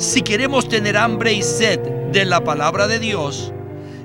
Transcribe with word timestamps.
si 0.00 0.22
queremos 0.22 0.66
tener 0.66 0.96
hambre 0.96 1.34
y 1.34 1.42
sed 1.42 1.78
de 2.10 2.24
la 2.24 2.42
palabra 2.42 2.88
de 2.88 2.98
Dios, 2.98 3.52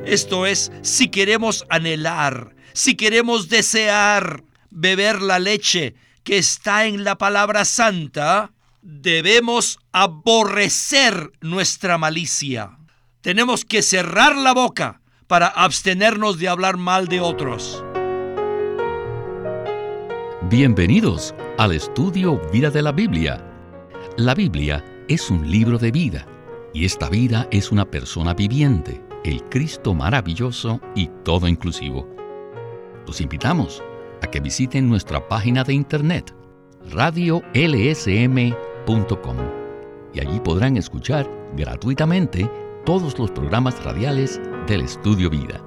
esto 0.05 0.45
es, 0.45 0.69
si 0.81 1.07
queremos 1.07 1.65
anhelar, 1.69 2.53
si 2.73 2.95
queremos 2.95 3.47
desear 3.47 4.43
beber 4.69 5.21
la 5.21 5.39
leche 5.39 5.95
que 6.23 6.37
está 6.37 6.85
en 6.85 7.05
la 7.05 7.17
palabra 7.17 7.63
santa, 7.63 8.51
debemos 8.81 9.79
aborrecer 9.93 11.31
nuestra 11.39 11.97
malicia. 11.97 12.77
Tenemos 13.21 13.63
que 13.63 13.81
cerrar 13.81 14.35
la 14.35 14.53
boca 14.53 14.99
para 15.27 15.47
abstenernos 15.47 16.37
de 16.39 16.49
hablar 16.49 16.75
mal 16.75 17.07
de 17.07 17.21
otros. 17.21 17.83
Bienvenidos 20.49 21.33
al 21.57 21.71
estudio 21.71 22.41
Vida 22.51 22.69
de 22.69 22.81
la 22.81 22.91
Biblia. 22.91 23.41
La 24.17 24.35
Biblia 24.35 24.83
es 25.07 25.29
un 25.29 25.49
libro 25.49 25.77
de 25.77 25.91
vida 25.91 26.25
y 26.73 26.85
esta 26.85 27.09
vida 27.09 27.47
es 27.51 27.71
una 27.71 27.85
persona 27.85 28.33
viviente, 28.33 29.01
el 29.23 29.43
Cristo 29.43 29.93
maravilloso 29.93 30.81
y 30.95 31.09
todo 31.23 31.47
inclusivo. 31.47 32.09
Los 33.05 33.21
invitamos 33.21 33.83
a 34.23 34.27
que 34.27 34.39
visiten 34.39 34.89
nuestra 34.89 35.27
página 35.27 35.63
de 35.63 35.73
internet 35.73 36.35
radiolsm.com 36.91 37.45
y 40.13 40.19
allí 40.19 40.39
podrán 40.39 40.77
escuchar 40.77 41.29
gratuitamente 41.55 42.49
todos 42.85 43.17
los 43.19 43.31
programas 43.31 43.83
radiales 43.83 44.41
del 44.67 44.81
Estudio 44.81 45.29
Vida. 45.29 45.63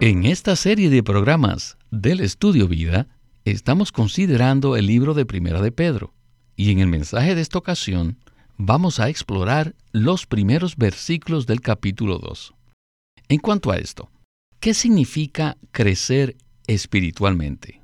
En 0.00 0.24
esta 0.24 0.56
serie 0.56 0.90
de 0.90 1.02
programas 1.02 1.76
del 1.90 2.20
Estudio 2.20 2.66
Vida, 2.66 3.08
estamos 3.44 3.92
considerando 3.92 4.76
el 4.76 4.86
libro 4.86 5.14
de 5.14 5.26
Primera 5.26 5.60
de 5.62 5.70
Pedro, 5.70 6.13
y 6.56 6.70
en 6.70 6.80
el 6.80 6.86
mensaje 6.86 7.34
de 7.34 7.40
esta 7.40 7.58
ocasión 7.58 8.18
vamos 8.56 9.00
a 9.00 9.08
explorar 9.08 9.74
los 9.92 10.26
primeros 10.26 10.76
versículos 10.76 11.46
del 11.46 11.60
capítulo 11.60 12.18
2. 12.18 12.54
En 13.28 13.38
cuanto 13.38 13.70
a 13.70 13.76
esto, 13.76 14.10
¿qué 14.60 14.74
significa 14.74 15.56
crecer 15.72 16.36
espiritualmente? 16.66 17.80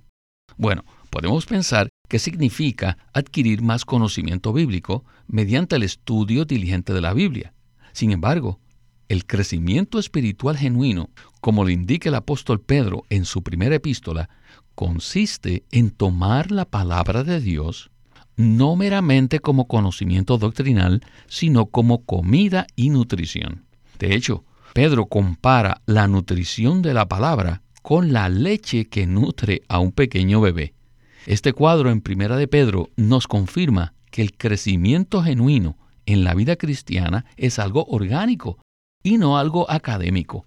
Bueno, 0.56 0.84
podemos 1.10 1.46
pensar 1.46 1.88
que 2.08 2.18
significa 2.18 2.98
adquirir 3.12 3.62
más 3.62 3.84
conocimiento 3.84 4.52
bíblico 4.52 5.04
mediante 5.26 5.76
el 5.76 5.82
estudio 5.82 6.44
diligente 6.44 6.92
de 6.92 7.00
la 7.00 7.14
Biblia. 7.14 7.54
Sin 7.92 8.12
embargo, 8.12 8.60
el 9.08 9.26
crecimiento 9.26 9.98
espiritual 9.98 10.56
genuino, 10.56 11.10
como 11.40 11.64
lo 11.64 11.70
indica 11.70 12.08
el 12.08 12.14
apóstol 12.14 12.60
Pedro 12.60 13.04
en 13.10 13.24
su 13.24 13.42
primera 13.42 13.74
epístola, 13.74 14.28
consiste 14.76 15.64
en 15.72 15.90
tomar 15.90 16.52
la 16.52 16.64
palabra 16.64 17.24
de 17.24 17.40
Dios 17.40 17.90
no 18.40 18.74
meramente 18.74 19.40
como 19.40 19.68
conocimiento 19.68 20.38
doctrinal, 20.38 21.02
sino 21.28 21.66
como 21.66 22.04
comida 22.04 22.66
y 22.74 22.90
nutrición. 22.90 23.66
De 23.98 24.14
hecho, 24.14 24.44
Pedro 24.72 25.06
compara 25.06 25.82
la 25.86 26.08
nutrición 26.08 26.80
de 26.80 26.94
la 26.94 27.06
palabra 27.06 27.62
con 27.82 28.12
la 28.12 28.28
leche 28.28 28.88
que 28.88 29.06
nutre 29.06 29.62
a 29.68 29.78
un 29.78 29.92
pequeño 29.92 30.40
bebé. 30.40 30.74
Este 31.26 31.52
cuadro 31.52 31.90
en 31.90 32.00
Primera 32.00 32.36
de 32.36 32.48
Pedro 32.48 32.88
nos 32.96 33.28
confirma 33.28 33.94
que 34.10 34.22
el 34.22 34.36
crecimiento 34.36 35.22
genuino 35.22 35.76
en 36.06 36.24
la 36.24 36.34
vida 36.34 36.56
cristiana 36.56 37.26
es 37.36 37.58
algo 37.58 37.84
orgánico 37.86 38.58
y 39.02 39.18
no 39.18 39.38
algo 39.38 39.70
académico. 39.70 40.46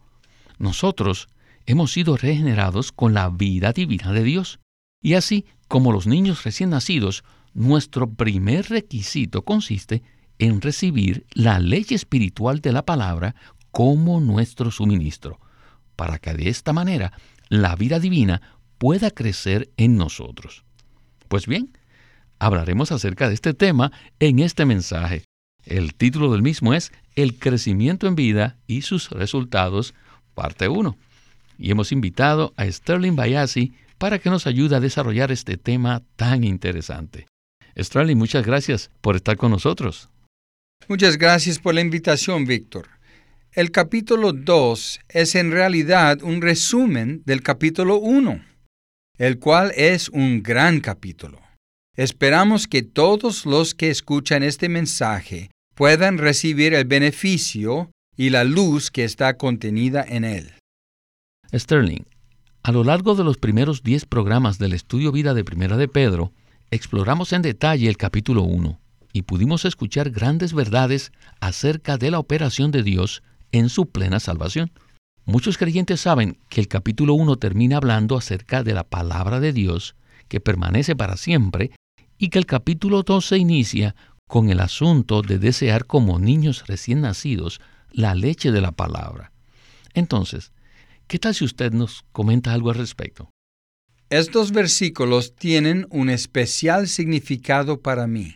Nosotros 0.58 1.30
hemos 1.66 1.92
sido 1.92 2.18
regenerados 2.18 2.92
con 2.92 3.14
la 3.14 3.30
vida 3.30 3.72
divina 3.72 4.12
de 4.12 4.24
Dios. 4.24 4.60
Y 5.02 5.14
así 5.14 5.46
como 5.68 5.92
los 5.92 6.08
niños 6.08 6.44
recién 6.44 6.70
nacidos, 6.70 7.24
nuestro 7.54 8.10
primer 8.10 8.70
requisito 8.70 9.44
consiste 9.44 10.04
en 10.40 10.62
recibir 10.62 11.26
la 11.34 11.60
ley 11.60 11.86
espiritual 11.90 12.60
de 12.60 12.72
la 12.72 12.86
palabra 12.86 13.36
como 13.72 14.20
nuestro 14.20 14.72
suministro, 14.72 15.40
para 15.96 16.20
que 16.20 16.34
de 16.34 16.50
esta 16.50 16.74
manera 16.74 17.14
la 17.50 17.76
vida 17.76 18.00
divina 18.00 18.42
pueda 18.78 19.12
crecer 19.12 19.70
en 19.78 19.98
nosotros. 19.98 20.64
Pues 21.28 21.48
bien, 21.48 21.78
hablaremos 22.40 22.92
acerca 22.92 23.28
de 23.28 23.36
este 23.36 23.54
tema 23.54 23.92
en 24.20 24.40
este 24.40 24.66
mensaje. 24.66 25.24
El 25.66 25.94
título 25.96 26.32
del 26.32 26.42
mismo 26.42 26.74
es 26.74 26.92
El 27.16 27.40
crecimiento 27.40 28.08
en 28.08 28.16
vida 28.16 28.58
y 28.68 28.82
sus 28.82 29.10
resultados, 29.12 29.94
parte 30.34 30.68
1. 30.68 30.98
Y 31.58 31.72
hemos 31.72 31.92
invitado 31.92 32.54
a 32.58 32.70
Sterling 32.70 33.16
Bayasi 33.16 33.74
para 33.98 34.20
que 34.20 34.30
nos 34.30 34.48
ayude 34.48 34.76
a 34.76 34.82
desarrollar 34.82 35.32
este 35.32 35.56
tema 35.56 36.02
tan 36.18 36.44
interesante. 36.44 37.28
Sterling, 37.78 38.18
muchas 38.18 38.46
gracias 38.46 38.92
por 39.02 39.16
estar 39.16 39.38
con 39.38 39.52
nosotros. 39.52 40.10
Muchas 40.88 41.18
gracias 41.18 41.60
por 41.60 41.74
la 41.74 41.82
invitación, 41.82 42.46
Víctor. 42.46 42.88
El 43.54 43.72
capítulo 43.72 44.34
2 44.34 45.00
es 45.10 45.36
en 45.36 45.52
realidad 45.52 46.22
un 46.24 46.42
resumen 46.42 47.22
del 47.26 47.42
capítulo 47.42 47.98
1, 47.98 48.44
el 49.18 49.40
cual 49.40 49.72
es 49.76 50.10
un 50.10 50.44
gran 50.44 50.82
capítulo. 50.82 51.40
Esperamos 51.96 52.68
que 52.68 52.82
todos 52.82 53.46
los 53.46 53.76
que 53.76 53.90
escuchan 53.90 54.42
este 54.44 54.70
mensaje 54.70 55.52
puedan 55.76 56.18
recibir 56.18 56.74
el 56.74 56.86
beneficio 56.86 57.92
y 58.18 58.30
la 58.32 58.44
luz 58.44 58.92
que 58.92 59.04
está 59.04 59.38
contenida 59.38 60.04
en 60.08 60.24
él. 60.24 60.54
Sterling, 61.54 62.06
a 62.64 62.72
lo 62.72 62.84
largo 62.84 63.16
de 63.16 63.24
los 63.24 63.38
primeros 63.38 63.84
10 63.84 64.06
programas 64.06 64.58
del 64.58 64.74
estudio 64.74 65.12
vida 65.12 65.34
de 65.34 65.44
Primera 65.44 65.78
de 65.78 65.88
Pedro, 65.88 66.32
exploramos 66.74 67.34
en 67.34 67.44
detalle 67.44 67.88
el 67.88 67.98
capítulo 67.98 68.44
1 68.44 68.80
y 69.14 69.22
pudimos 69.22 69.64
escuchar 69.64 70.10
grandes 70.10 70.54
verdades 70.54 71.12
acerca 71.40 71.98
de 71.98 72.10
la 72.10 72.18
operación 72.20 72.72
de 72.72 72.82
Dios 72.82 73.22
en 73.52 73.70
su 73.70 73.90
plena 73.90 74.20
salvación. 74.20 74.72
Muchos 75.26 75.58
creyentes 75.58 76.02
saben 76.02 76.40
que 76.50 76.62
el 76.62 76.68
capítulo 76.68 77.14
1 77.14 77.38
termina 77.38 77.78
hablando 77.78 78.18
acerca 78.18 78.64
de 78.64 78.74
la 78.74 78.84
palabra 78.84 79.40
de 79.40 79.54
Dios 79.54 79.96
que 80.28 80.40
permanece 80.40 80.96
para 80.96 81.16
siempre 81.16 81.72
y 82.18 82.30
que 82.30 82.40
el 82.40 82.48
capítulo 82.48 83.04
2 83.04 83.24
se 83.24 83.38
inicia 83.38 83.96
con 84.28 84.50
el 84.50 84.60
asunto 84.60 85.22
de 85.22 85.38
desear 85.38 85.86
como 85.86 86.18
niños 86.18 86.66
recién 86.66 87.02
nacidos 87.02 87.62
la 87.92 88.16
leche 88.16 88.52
de 88.52 88.62
la 88.62 88.72
palabra. 88.72 89.32
Entonces, 89.94 90.52
¿qué 91.08 91.20
tal 91.20 91.36
si 91.36 91.46
usted 91.46 91.72
nos 91.72 92.04
comenta 92.12 92.52
algo 92.52 92.72
al 92.72 92.78
respecto? 92.78 93.30
Estos 94.10 94.52
versículos 94.52 95.36
tienen 95.36 95.88
un 95.90 96.10
especial 96.10 96.88
significado 96.88 97.82
para 97.82 98.06
mí. 98.08 98.36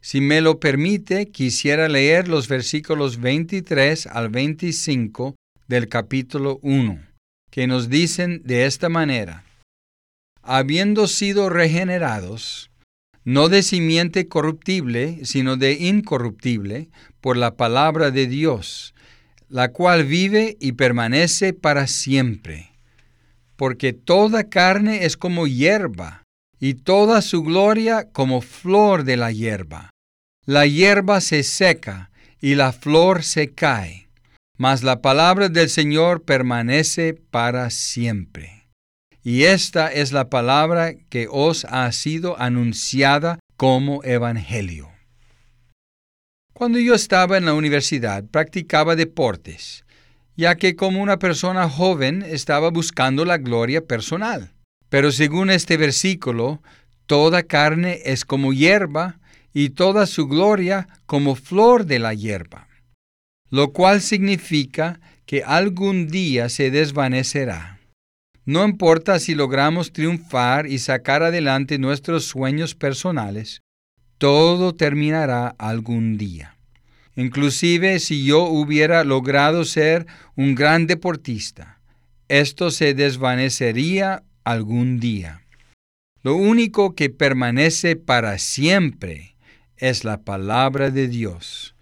Si 0.00 0.20
me 0.20 0.40
lo 0.40 0.58
permite, 0.58 1.30
quisiera 1.30 1.88
leer 1.88 2.26
los 2.26 2.48
versículos 2.48 3.20
23 3.20 4.08
al 4.08 4.30
25 4.30 5.36
del 5.68 5.88
capítulo 5.88 6.58
1, 6.62 7.00
que 7.50 7.68
nos 7.68 7.88
dicen 7.88 8.42
de 8.44 8.66
esta 8.66 8.88
manera, 8.88 9.44
habiendo 10.42 11.06
sido 11.06 11.50
regenerados, 11.50 12.70
no 13.24 13.48
de 13.48 13.62
simiente 13.62 14.26
corruptible, 14.26 15.20
sino 15.22 15.56
de 15.56 15.74
incorruptible, 15.74 16.88
por 17.20 17.36
la 17.36 17.54
palabra 17.54 18.10
de 18.10 18.26
Dios, 18.26 18.94
la 19.48 19.68
cual 19.70 20.04
vive 20.04 20.56
y 20.58 20.72
permanece 20.72 21.52
para 21.52 21.86
siempre. 21.86 22.71
Porque 23.62 23.92
toda 23.92 24.48
carne 24.48 25.04
es 25.04 25.16
como 25.16 25.46
hierba, 25.46 26.24
y 26.58 26.74
toda 26.74 27.22
su 27.22 27.44
gloria 27.44 28.08
como 28.10 28.40
flor 28.40 29.04
de 29.04 29.16
la 29.16 29.30
hierba. 29.30 29.90
La 30.44 30.66
hierba 30.66 31.20
se 31.20 31.44
seca, 31.44 32.10
y 32.40 32.56
la 32.56 32.72
flor 32.72 33.22
se 33.22 33.54
cae, 33.54 34.08
mas 34.58 34.82
la 34.82 35.00
palabra 35.00 35.48
del 35.48 35.70
Señor 35.70 36.24
permanece 36.24 37.14
para 37.14 37.70
siempre. 37.70 38.66
Y 39.22 39.44
esta 39.44 39.92
es 39.92 40.10
la 40.10 40.28
palabra 40.28 40.94
que 41.08 41.28
os 41.30 41.64
ha 41.66 41.92
sido 41.92 42.40
anunciada 42.40 43.38
como 43.56 44.02
evangelio. 44.02 44.90
Cuando 46.52 46.80
yo 46.80 46.96
estaba 46.96 47.38
en 47.38 47.44
la 47.44 47.54
universidad 47.54 48.24
practicaba 48.24 48.96
deportes, 48.96 49.84
ya 50.36 50.56
que 50.56 50.76
como 50.76 51.02
una 51.02 51.18
persona 51.18 51.68
joven 51.68 52.22
estaba 52.22 52.70
buscando 52.70 53.24
la 53.24 53.38
gloria 53.38 53.84
personal. 53.84 54.52
Pero 54.88 55.12
según 55.12 55.50
este 55.50 55.76
versículo, 55.76 56.62
toda 57.06 57.42
carne 57.42 58.00
es 58.04 58.24
como 58.24 58.52
hierba 58.52 59.18
y 59.52 59.70
toda 59.70 60.06
su 60.06 60.26
gloria 60.26 60.88
como 61.06 61.34
flor 61.34 61.86
de 61.86 61.98
la 61.98 62.14
hierba, 62.14 62.68
lo 63.50 63.72
cual 63.72 64.00
significa 64.00 65.00
que 65.26 65.42
algún 65.44 66.08
día 66.08 66.48
se 66.48 66.70
desvanecerá. 66.70 67.78
No 68.44 68.64
importa 68.64 69.18
si 69.18 69.34
logramos 69.34 69.92
triunfar 69.92 70.66
y 70.66 70.78
sacar 70.78 71.22
adelante 71.22 71.78
nuestros 71.78 72.24
sueños 72.24 72.74
personales, 72.74 73.60
todo 74.18 74.74
terminará 74.74 75.54
algún 75.58 76.18
día. 76.18 76.56
Inclusive 77.16 77.98
si 77.98 78.24
yo 78.24 78.44
hubiera 78.44 79.04
logrado 79.04 79.64
ser 79.64 80.06
un 80.34 80.54
gran 80.54 80.86
deportista, 80.86 81.78
esto 82.28 82.70
se 82.70 82.94
desvanecería 82.94 84.22
algún 84.44 84.98
día. 84.98 85.42
Lo 86.22 86.36
único 86.36 86.94
que 86.94 87.10
permanece 87.10 87.96
para 87.96 88.38
siempre 88.38 89.36
es 89.76 90.04
la 90.04 90.22
palabra 90.22 90.90
de 90.90 91.08
Dios. 91.08 91.74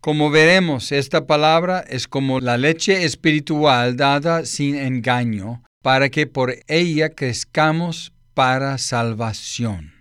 Como 0.00 0.30
veremos, 0.30 0.92
esta 0.92 1.26
palabra 1.26 1.80
es 1.80 2.08
como 2.08 2.40
la 2.40 2.56
leche 2.56 3.04
espiritual 3.04 3.96
dada 3.96 4.44
sin 4.44 4.74
engaño, 4.74 5.62
para 5.82 6.10
que 6.10 6.26
por 6.26 6.56
ella 6.66 7.10
crezcamos 7.10 8.12
para 8.34 8.78
salvación. 8.78 9.92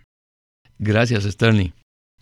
Gracias, 0.78 1.24
Sterling. 1.24 1.72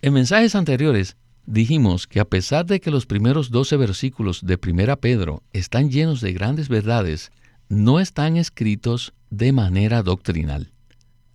En 0.02 0.14
mensajes 0.14 0.56
anteriores 0.56 1.16
dijimos 1.48 2.08
que 2.08 2.20
a 2.20 2.26
pesar 2.26 2.66
de 2.66 2.80
que 2.80 2.92
los 2.92 3.08
primeros 3.08 3.50
12 3.50 3.78
versículos 3.78 4.46
de 4.46 4.60
1 4.62 4.98
Pedro 4.98 5.42
están 5.54 5.90
llenos 5.90 6.22
de 6.22 6.34
grandes 6.34 6.68
verdades, 6.68 7.32
no 7.70 8.00
están 8.00 8.38
escritos 8.38 9.14
de 9.30 9.54
manera 9.54 10.04
doctrinal. 10.04 10.72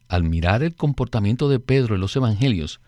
Al 0.09 0.25
mirar 0.25 0.63
el 0.63 0.77
comportamiento 0.77 1.49
de 1.49 1.59
Pedro 1.59 1.95
en 1.95 2.03
los 2.03 2.15
Evangelios, 2.15 2.81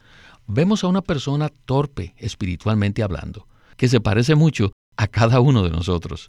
vemos 0.47 0.85
a 0.85 0.88
una 0.88 1.00
persona 1.00 1.49
torpe 1.49 2.15
espiritualmente 2.19 3.03
hablando, 3.03 3.49
que 3.76 3.88
se 3.88 4.00
parece 4.00 4.35
mucho 4.35 4.73
a 4.97 5.06
cada 5.06 5.41
uno 5.41 5.65
de 5.65 5.71
nosotros. 5.71 6.29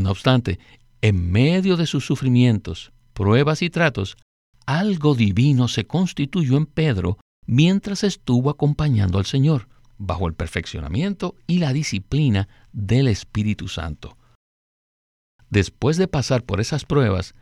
No 0.00 0.12
obstante, 0.12 0.60
en 1.02 1.32
medio 1.32 1.76
de 1.76 1.86
sus 1.86 2.06
sufrimientos, 2.06 2.92
pruebas 3.14 3.62
y 3.62 3.70
tratos, 3.70 4.16
algo 4.64 5.16
divino 5.16 5.66
se 5.66 5.86
constituyó 5.86 6.56
en 6.56 6.66
Pedro 6.66 7.18
mientras 7.46 8.04
estuvo 8.04 8.50
acompañando 8.50 9.18
al 9.18 9.26
Señor, 9.26 9.66
bajo 10.00 10.26
el 10.26 10.34
perfeccionamiento 10.34 11.36
y 11.46 11.58
la 11.58 11.72
disciplina 11.72 12.48
del 12.72 13.06
Espíritu 13.06 13.68
Santo. 13.68 14.16
Después 15.50 15.98
de 15.98 16.08
pasar 16.08 16.42
por 16.42 16.60
esas 16.60 16.84
pruebas, 16.84 17.34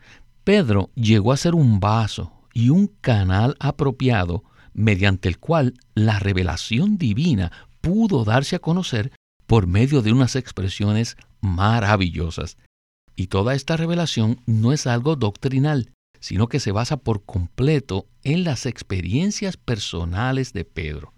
Pedro 0.45 0.91
llegó 0.95 1.33
a 1.33 1.37
ser 1.37 1.55
un 1.55 1.79
vaso 1.79 2.33
y 2.53 2.71
un 2.71 2.89
canal 2.89 3.55
apropiado 3.61 4.45
mediante 4.75 5.29
el 5.29 5.39
cual 5.39 5.75
la 5.95 6.19
revelación 6.19 6.99
divina 6.99 7.53
pudo 7.81 8.25
darse 8.25 8.57
a 8.57 8.61
conocer 8.61 9.13
por 9.47 9.67
medio 9.67 10.03
de 10.03 10.13
unas 10.13 10.37
expresiones 10.37 11.17
maravillosas. 11.41 12.57
Y 13.15 13.29
toda 13.29 13.55
esta 13.55 13.77
revelación 13.77 14.41
no 14.47 14.73
es 14.73 14.87
algo 14.87 15.17
doctrinal, 15.17 15.93
sino 16.19 16.49
que 16.49 16.61
se 16.61 16.73
basa 16.73 16.97
por 16.97 17.25
completo 17.25 18.07
en 18.25 18.43
las 18.43 18.67
experiencias 18.67 19.57
personales 19.57 20.53
de 20.53 20.65
Pedro. 20.65 21.15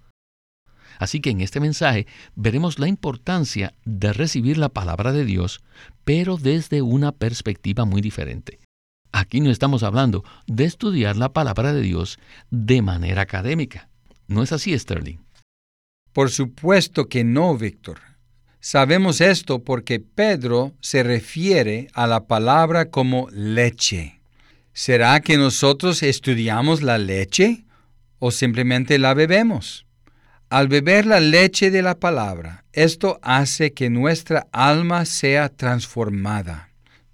Así 1.01 1.21
que 1.21 1.31
en 1.31 1.41
este 1.41 1.61
mensaje 1.61 2.07
veremos 2.37 2.79
la 2.79 2.87
importancia 2.87 3.73
de 3.87 4.13
recibir 4.13 4.59
la 4.59 4.69
palabra 4.69 5.13
de 5.13 5.25
Dios, 5.25 5.63
pero 6.05 6.37
desde 6.37 6.83
una 6.83 7.11
perspectiva 7.11 7.87
muy 7.87 8.03
diferente. 8.03 8.61
Aquí 9.11 9.41
no 9.41 9.51
estamos 9.51 9.83
hablando 9.83 10.25
de 10.47 10.67
estudiar 10.67 11.17
la 11.17 11.33
palabra 11.33 11.73
de 11.73 11.81
Dios 11.81 12.19
de 12.51 12.83
manera 12.83 13.23
académica. 13.23 13.89
¿No 14.29 14.43
es 14.43 14.53
así, 14.53 14.79
Sterling? 14.79 15.17
Por 16.13 16.31
supuesto 16.31 17.09
que 17.09 17.25
no, 17.25 17.57
Víctor. 17.57 17.99
Sabemos 18.61 19.23
esto 19.23 19.65
porque 19.65 20.01
Pedro 20.01 20.75
se 20.83 21.03
refiere 21.03 21.89
a 21.95 22.07
la 22.07 22.27
palabra 22.27 22.91
como 22.91 23.27
leche. 23.31 24.21
¿Será 24.75 25.21
que 25.21 25.39
nosotros 25.39 26.03
estudiamos 26.03 26.83
la 26.83 26.99
leche 26.99 27.65
o 28.19 28.31
simplemente 28.31 28.99
la 28.99 29.15
bebemos? 29.15 29.87
Al 30.51 30.67
beber 30.67 31.07
la 31.07 31.21
leche 31.21 31.71
de 31.71 31.81
la 31.81 32.01
palabra, 32.01 32.65
esto 32.73 33.21
hace 33.23 33.73
que 33.73 33.89
nuestra 33.89 34.49
alma 34.51 35.05
sea 35.05 35.49
transformada. 35.49 36.71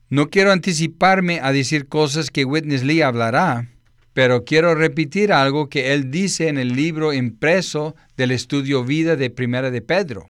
No 0.09 0.31
quiero 0.31 0.53
anticiparme 0.53 1.41
a 1.43 1.53
decir 1.53 1.87
cosas 1.87 2.31
que 2.31 2.47
Witness 2.47 2.83
Lee 2.83 3.03
hablará, 3.03 3.69
pero 4.15 4.47
quiero 4.47 4.75
repetir 4.75 5.35
algo 5.35 5.69
que 5.69 5.93
él 5.93 6.11
dice 6.11 6.49
en 6.49 6.57
el 6.57 6.75
libro 6.75 7.13
impreso 7.13 7.95
del 8.17 8.31
estudio 8.31 8.85
vida 8.85 9.17
de 9.17 9.29
Primera 9.29 9.71
de 9.71 9.83
Pedro. 9.83 10.29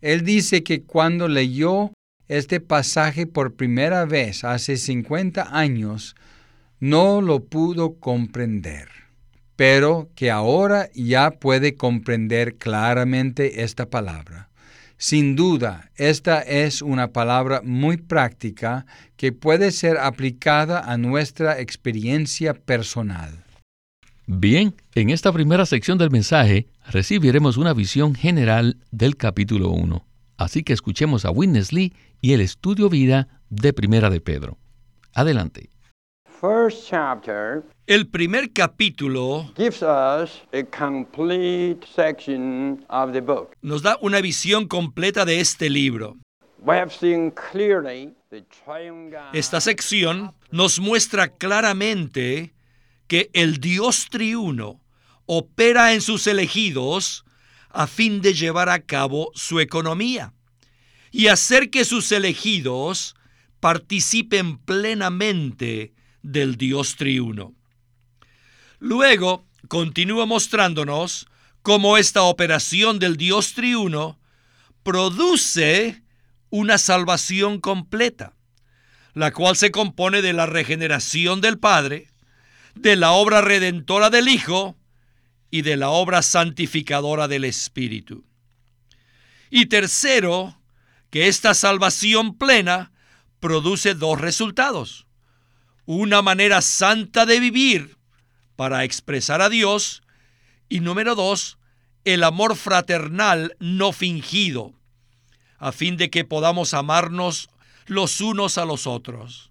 Él 0.00 0.24
dice 0.24 0.62
que 0.62 0.84
cuando 0.84 1.28
leyó 1.28 1.92
este 2.28 2.60
pasaje 2.60 3.26
por 3.26 3.56
primera 3.56 4.06
vez 4.06 4.44
hace 4.44 4.78
50 4.78 5.54
años, 5.54 6.16
no 6.80 7.20
lo 7.20 7.44
pudo 7.44 7.96
comprender, 8.00 8.88
pero 9.58 10.08
que 10.14 10.30
ahora 10.30 10.88
ya 10.94 11.32
puede 11.32 11.74
comprender 11.74 12.58
claramente 12.58 13.64
esta 13.64 13.90
palabra. 13.90 14.50
Sin 14.98 15.34
duda, 15.34 15.90
esta 15.96 16.42
es 16.42 16.80
una 16.80 17.08
palabra 17.08 17.60
muy 17.64 17.96
práctica 17.96 18.86
que 19.16 19.32
puede 19.32 19.72
ser 19.72 19.98
aplicada 19.98 20.78
a 20.78 20.96
nuestra 20.96 21.58
experiencia 21.58 22.54
personal. 22.54 23.46
Bien, 24.28 24.76
en 24.94 25.10
esta 25.10 25.32
primera 25.32 25.66
sección 25.66 25.98
del 25.98 26.12
mensaje 26.12 26.68
recibiremos 26.88 27.56
una 27.56 27.74
visión 27.74 28.14
general 28.14 28.76
del 28.92 29.16
capítulo 29.16 29.70
1. 29.70 30.06
Así 30.36 30.62
que 30.62 30.72
escuchemos 30.72 31.24
a 31.24 31.32
Witness 31.32 31.72
Lee 31.72 31.94
y 32.20 32.34
el 32.34 32.42
estudio 32.42 32.88
vida 32.88 33.26
de 33.50 33.72
Primera 33.72 34.08
de 34.08 34.20
Pedro. 34.20 34.56
Adelante. 35.14 35.70
El 37.86 38.06
primer 38.06 38.52
capítulo 38.52 39.52
nos 43.60 43.82
da 43.82 43.98
una 44.00 44.20
visión 44.20 44.68
completa 44.68 45.24
de 45.24 45.40
este 45.40 45.68
libro. 45.68 46.16
Esta 49.32 49.60
sección 49.60 50.34
nos 50.52 50.78
muestra 50.78 51.28
claramente 51.28 52.54
que 53.08 53.30
el 53.32 53.58
Dios 53.58 54.06
triuno 54.08 54.80
opera 55.26 55.92
en 55.92 56.00
sus 56.00 56.28
elegidos 56.28 57.24
a 57.70 57.88
fin 57.88 58.20
de 58.20 58.34
llevar 58.34 58.68
a 58.68 58.78
cabo 58.78 59.32
su 59.34 59.58
economía 59.58 60.32
y 61.10 61.26
hacer 61.26 61.70
que 61.70 61.84
sus 61.84 62.12
elegidos 62.12 63.16
participen 63.58 64.58
plenamente 64.58 65.97
del 66.22 66.56
Dios 66.56 66.96
triuno. 66.96 67.54
Luego 68.78 69.46
continúa 69.68 70.26
mostrándonos 70.26 71.26
cómo 71.62 71.96
esta 71.96 72.22
operación 72.22 72.98
del 72.98 73.16
Dios 73.16 73.54
triuno 73.54 74.18
produce 74.82 76.02
una 76.50 76.78
salvación 76.78 77.60
completa, 77.60 78.34
la 79.14 79.32
cual 79.32 79.56
se 79.56 79.70
compone 79.70 80.22
de 80.22 80.32
la 80.32 80.46
regeneración 80.46 81.40
del 81.40 81.58
Padre, 81.58 82.08
de 82.74 82.96
la 82.96 83.12
obra 83.12 83.40
redentora 83.40 84.10
del 84.10 84.28
Hijo 84.28 84.76
y 85.50 85.62
de 85.62 85.76
la 85.76 85.90
obra 85.90 86.22
santificadora 86.22 87.26
del 87.26 87.44
Espíritu. 87.44 88.24
Y 89.50 89.66
tercero, 89.66 90.58
que 91.10 91.26
esta 91.26 91.54
salvación 91.54 92.36
plena 92.36 92.92
produce 93.40 93.94
dos 93.94 94.20
resultados 94.20 95.07
una 95.88 96.20
manera 96.20 96.60
santa 96.60 97.24
de 97.24 97.40
vivir 97.40 97.96
para 98.56 98.84
expresar 98.84 99.40
a 99.40 99.48
Dios. 99.48 100.02
Y 100.68 100.80
número 100.80 101.14
dos, 101.14 101.56
el 102.04 102.24
amor 102.24 102.56
fraternal 102.56 103.56
no 103.58 103.92
fingido, 103.92 104.74
a 105.56 105.72
fin 105.72 105.96
de 105.96 106.10
que 106.10 106.26
podamos 106.26 106.74
amarnos 106.74 107.48
los 107.86 108.20
unos 108.20 108.58
a 108.58 108.66
los 108.66 108.86
otros. 108.86 109.50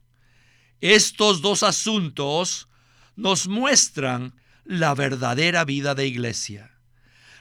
Estos 0.80 1.42
dos 1.42 1.64
asuntos 1.64 2.68
nos 3.16 3.48
muestran 3.48 4.36
la 4.64 4.94
verdadera 4.94 5.66
vida 5.66 5.96
de 5.96 6.06
iglesia. 6.06 6.72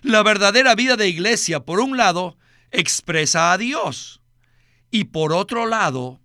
La 0.01 0.23
verdadera 0.23 0.75
vida 0.75 0.97
de 0.97 1.07
iglesia, 1.07 1.61
por 1.61 1.81
un 1.81 1.99
lado, 1.99 2.39
expresa 2.71 3.53
a 3.53 3.59
Dios 3.59 4.23
y 4.91 5.05
por 5.05 5.35
otro 5.35 5.67
lado, 5.67 6.19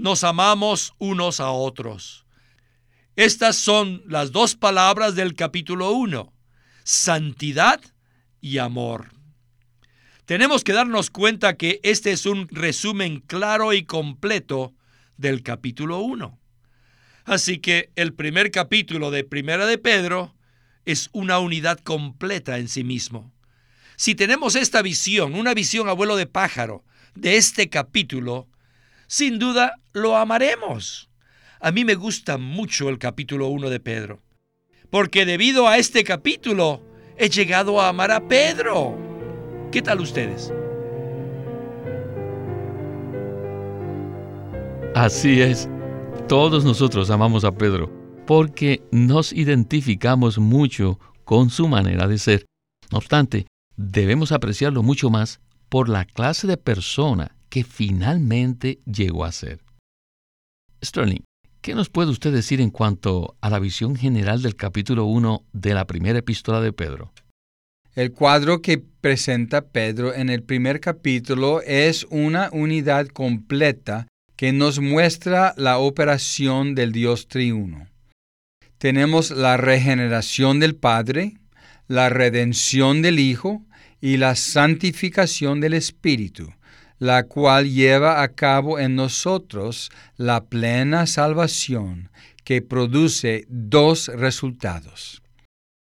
nos 0.00 0.24
amamos 0.24 0.94
unos 0.98 1.40
a 1.40 1.50
otros. 1.50 2.24
Estas 3.16 3.56
son 3.56 4.02
las 4.06 4.32
dos 4.32 4.56
palabras 4.56 5.14
del 5.14 5.34
capítulo 5.34 5.90
1, 5.90 6.32
santidad 6.84 7.82
y 8.40 8.56
amor. 8.56 9.10
Tenemos 10.24 10.64
que 10.64 10.72
darnos 10.72 11.10
cuenta 11.10 11.58
que 11.58 11.80
este 11.82 12.12
es 12.12 12.24
un 12.24 12.48
resumen 12.48 13.20
claro 13.20 13.74
y 13.74 13.84
completo 13.84 14.74
del 15.18 15.42
capítulo 15.42 15.98
1. 15.98 16.38
Así 17.26 17.58
que 17.58 17.90
el 17.94 18.14
primer 18.14 18.50
capítulo 18.50 19.10
de 19.10 19.24
Primera 19.24 19.66
de 19.66 19.76
Pedro 19.76 20.34
es 20.86 21.10
una 21.12 21.38
unidad 21.40 21.78
completa 21.78 22.56
en 22.56 22.68
sí 22.68 22.84
mismo. 22.84 23.34
Si 23.96 24.14
tenemos 24.14 24.56
esta 24.56 24.80
visión, 24.80 25.34
una 25.34 25.52
visión 25.52 25.90
abuelo 25.90 26.16
de 26.16 26.26
pájaro, 26.26 26.86
de 27.14 27.36
este 27.36 27.68
capítulo, 27.68 28.48
sin 29.10 29.40
duda 29.40 29.74
lo 29.92 30.16
amaremos. 30.16 31.10
A 31.60 31.72
mí 31.72 31.84
me 31.84 31.96
gusta 31.96 32.38
mucho 32.38 32.88
el 32.88 32.98
capítulo 32.98 33.48
1 33.48 33.68
de 33.68 33.80
Pedro, 33.80 34.22
porque 34.88 35.26
debido 35.26 35.66
a 35.66 35.78
este 35.78 36.04
capítulo 36.04 36.80
he 37.18 37.28
llegado 37.28 37.80
a 37.80 37.88
amar 37.88 38.12
a 38.12 38.28
Pedro. 38.28 38.96
¿Qué 39.72 39.82
tal 39.82 40.00
ustedes? 40.00 40.52
Así 44.94 45.42
es, 45.42 45.68
todos 46.28 46.64
nosotros 46.64 47.10
amamos 47.10 47.42
a 47.42 47.50
Pedro, 47.50 47.90
porque 48.28 48.80
nos 48.92 49.32
identificamos 49.32 50.38
mucho 50.38 51.00
con 51.24 51.50
su 51.50 51.66
manera 51.66 52.06
de 52.06 52.16
ser. 52.16 52.46
No 52.92 52.98
obstante, 52.98 53.48
debemos 53.76 54.30
apreciarlo 54.30 54.84
mucho 54.84 55.10
más 55.10 55.40
por 55.68 55.88
la 55.88 56.04
clase 56.04 56.46
de 56.46 56.56
persona 56.56 57.39
que 57.50 57.64
finalmente 57.64 58.80
llegó 58.86 59.24
a 59.24 59.32
ser. 59.32 59.60
Sterling, 60.82 61.24
¿qué 61.60 61.74
nos 61.74 61.90
puede 61.90 62.10
usted 62.10 62.32
decir 62.32 62.60
en 62.60 62.70
cuanto 62.70 63.36
a 63.42 63.50
la 63.50 63.58
visión 63.58 63.96
general 63.96 64.40
del 64.40 64.56
capítulo 64.56 65.04
1 65.04 65.44
de 65.52 65.74
la 65.74 65.86
primera 65.86 66.20
epístola 66.20 66.60
de 66.60 66.72
Pedro? 66.72 67.12
El 67.94 68.12
cuadro 68.12 68.62
que 68.62 68.78
presenta 68.78 69.62
Pedro 69.62 70.14
en 70.14 70.30
el 70.30 70.42
primer 70.44 70.80
capítulo 70.80 71.60
es 71.62 72.06
una 72.08 72.48
unidad 72.52 73.08
completa 73.08 74.06
que 74.36 74.52
nos 74.52 74.78
muestra 74.78 75.52
la 75.56 75.78
operación 75.78 76.74
del 76.74 76.92
Dios 76.92 77.28
triuno. 77.28 77.88
Tenemos 78.78 79.32
la 79.32 79.58
regeneración 79.58 80.60
del 80.60 80.76
Padre, 80.76 81.34
la 81.88 82.08
redención 82.08 83.02
del 83.02 83.18
Hijo 83.18 83.66
y 84.00 84.16
la 84.16 84.36
santificación 84.36 85.60
del 85.60 85.74
Espíritu, 85.74 86.54
la 87.00 87.24
cual 87.24 87.68
lleva 87.68 88.22
a 88.22 88.28
cabo 88.28 88.78
en 88.78 88.94
nosotros 88.94 89.90
la 90.16 90.44
plena 90.44 91.06
salvación 91.06 92.10
que 92.44 92.62
produce 92.62 93.46
dos 93.48 94.08
resultados. 94.08 95.22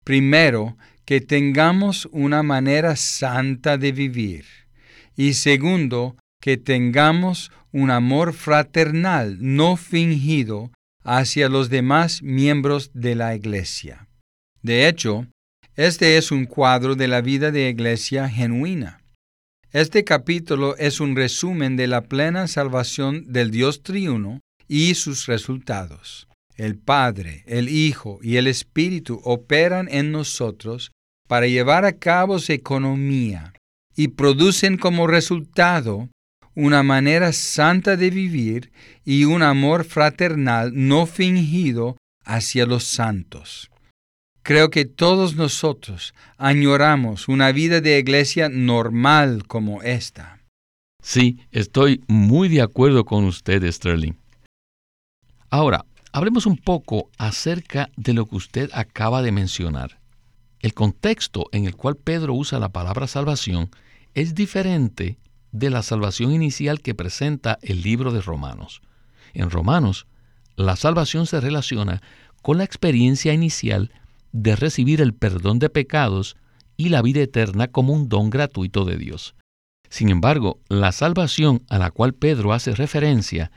Primero, 0.03 0.77
que 1.05 1.21
tengamos 1.21 2.07
una 2.11 2.43
manera 2.43 2.95
santa 2.95 3.77
de 3.77 3.91
vivir. 3.91 4.45
Y 5.15 5.33
segundo, 5.33 6.17
que 6.41 6.57
tengamos 6.57 7.51
un 7.71 7.91
amor 7.91 8.33
fraternal 8.33 9.37
no 9.39 9.77
fingido 9.77 10.71
hacia 11.03 11.47
los 11.47 11.69
demás 11.69 12.21
miembros 12.23 12.91
de 12.93 13.15
la 13.15 13.35
Iglesia. 13.35 14.07
De 14.61 14.87
hecho, 14.87 15.27
este 15.75 16.17
es 16.17 16.31
un 16.31 16.45
cuadro 16.45 16.95
de 16.95 17.07
la 17.07 17.21
vida 17.21 17.51
de 17.51 17.69
Iglesia 17.69 18.27
genuina. 18.27 19.04
Este 19.75 20.05
capítulo 20.05 20.77
es 20.77 21.01
un 21.01 21.17
resumen 21.17 21.75
de 21.75 21.87
la 21.87 22.03
plena 22.03 22.47
salvación 22.47 23.25
del 23.33 23.51
Dios 23.51 23.83
triuno 23.83 24.39
y 24.69 24.95
sus 24.95 25.25
resultados. 25.25 26.29
El 26.55 26.77
Padre, 26.77 27.43
el 27.45 27.67
Hijo 27.67 28.19
y 28.21 28.37
el 28.37 28.47
Espíritu 28.47 29.19
operan 29.25 29.89
en 29.91 30.13
nosotros 30.13 30.93
para 31.27 31.47
llevar 31.47 31.83
a 31.83 31.97
cabo 31.97 32.39
su 32.39 32.53
economía 32.53 33.51
y 33.97 34.07
producen 34.07 34.77
como 34.77 35.07
resultado 35.07 36.07
una 36.53 36.81
manera 36.81 37.33
santa 37.33 37.97
de 37.97 38.11
vivir 38.11 38.71
y 39.03 39.25
un 39.25 39.43
amor 39.43 39.83
fraternal 39.83 40.71
no 40.73 41.05
fingido 41.05 41.97
hacia 42.23 42.65
los 42.65 42.85
santos. 42.85 43.69
Creo 44.45 44.69
que 44.69 44.85
todos 44.85 45.35
nosotros 45.35 46.13
añoramos 46.37 47.27
una 47.27 47.51
vida 47.51 47.81
de 47.81 47.97
iglesia 47.97 48.47
normal 48.47 49.47
como 49.47 49.81
esta. 49.81 50.39
Sí, 51.01 51.39
estoy 51.51 52.03
muy 52.05 52.47
de 52.47 52.61
acuerdo 52.61 53.05
con 53.05 53.25
usted, 53.25 53.65
Sterling. 53.71 54.13
Ahora, 55.49 55.83
hablemos 56.11 56.45
un 56.45 56.57
poco 56.57 57.09
acerca 57.17 57.89
de 57.97 58.13
lo 58.13 58.27
que 58.27 58.35
usted 58.35 58.69
acaba 58.71 59.23
de 59.23 59.31
mencionar. 59.31 59.97
El 60.59 60.75
contexto 60.75 61.47
en 61.51 61.65
el 61.65 61.75
cual 61.75 61.95
Pedro 61.95 62.35
usa 62.35 62.59
la 62.59 62.69
palabra 62.69 63.07
salvación 63.07 63.71
es 64.13 64.35
diferente 64.35 65.17
de 65.53 65.71
la 65.71 65.81
salvación 65.81 66.31
inicial 66.31 66.81
que 66.81 66.93
presenta 66.93 67.57
el 67.63 67.81
libro 67.81 68.11
de 68.11 68.21
Romanos. 68.21 68.83
En 69.33 69.49
Romanos, 69.49 70.05
la 70.55 70.75
salvación 70.75 71.25
se 71.25 71.41
relaciona 71.41 72.03
con 72.43 72.59
la 72.59 72.63
experiencia 72.63 73.33
inicial 73.33 73.89
de 74.35 74.57
recibir 74.57 74.99
el 74.99 75.13
perdón 75.13 75.59
de 75.59 75.69
pecados 75.69 76.35
y 76.75 76.89
la 76.89 77.01
vida 77.01 77.21
eterna 77.21 77.69
como 77.69 77.93
un 77.93 78.09
don 78.09 78.29
gratuito 78.29 78.83
de 78.83 78.97
Dios. 78.97 79.33
Sin 79.89 80.09
embargo, 80.09 80.59
la 80.67 80.91
salvación 80.91 81.63
a 81.69 81.77
la 81.77 81.89
cual 81.89 82.13
Pedro 82.13 82.51
hace 82.51 82.75
referencia 82.75 83.49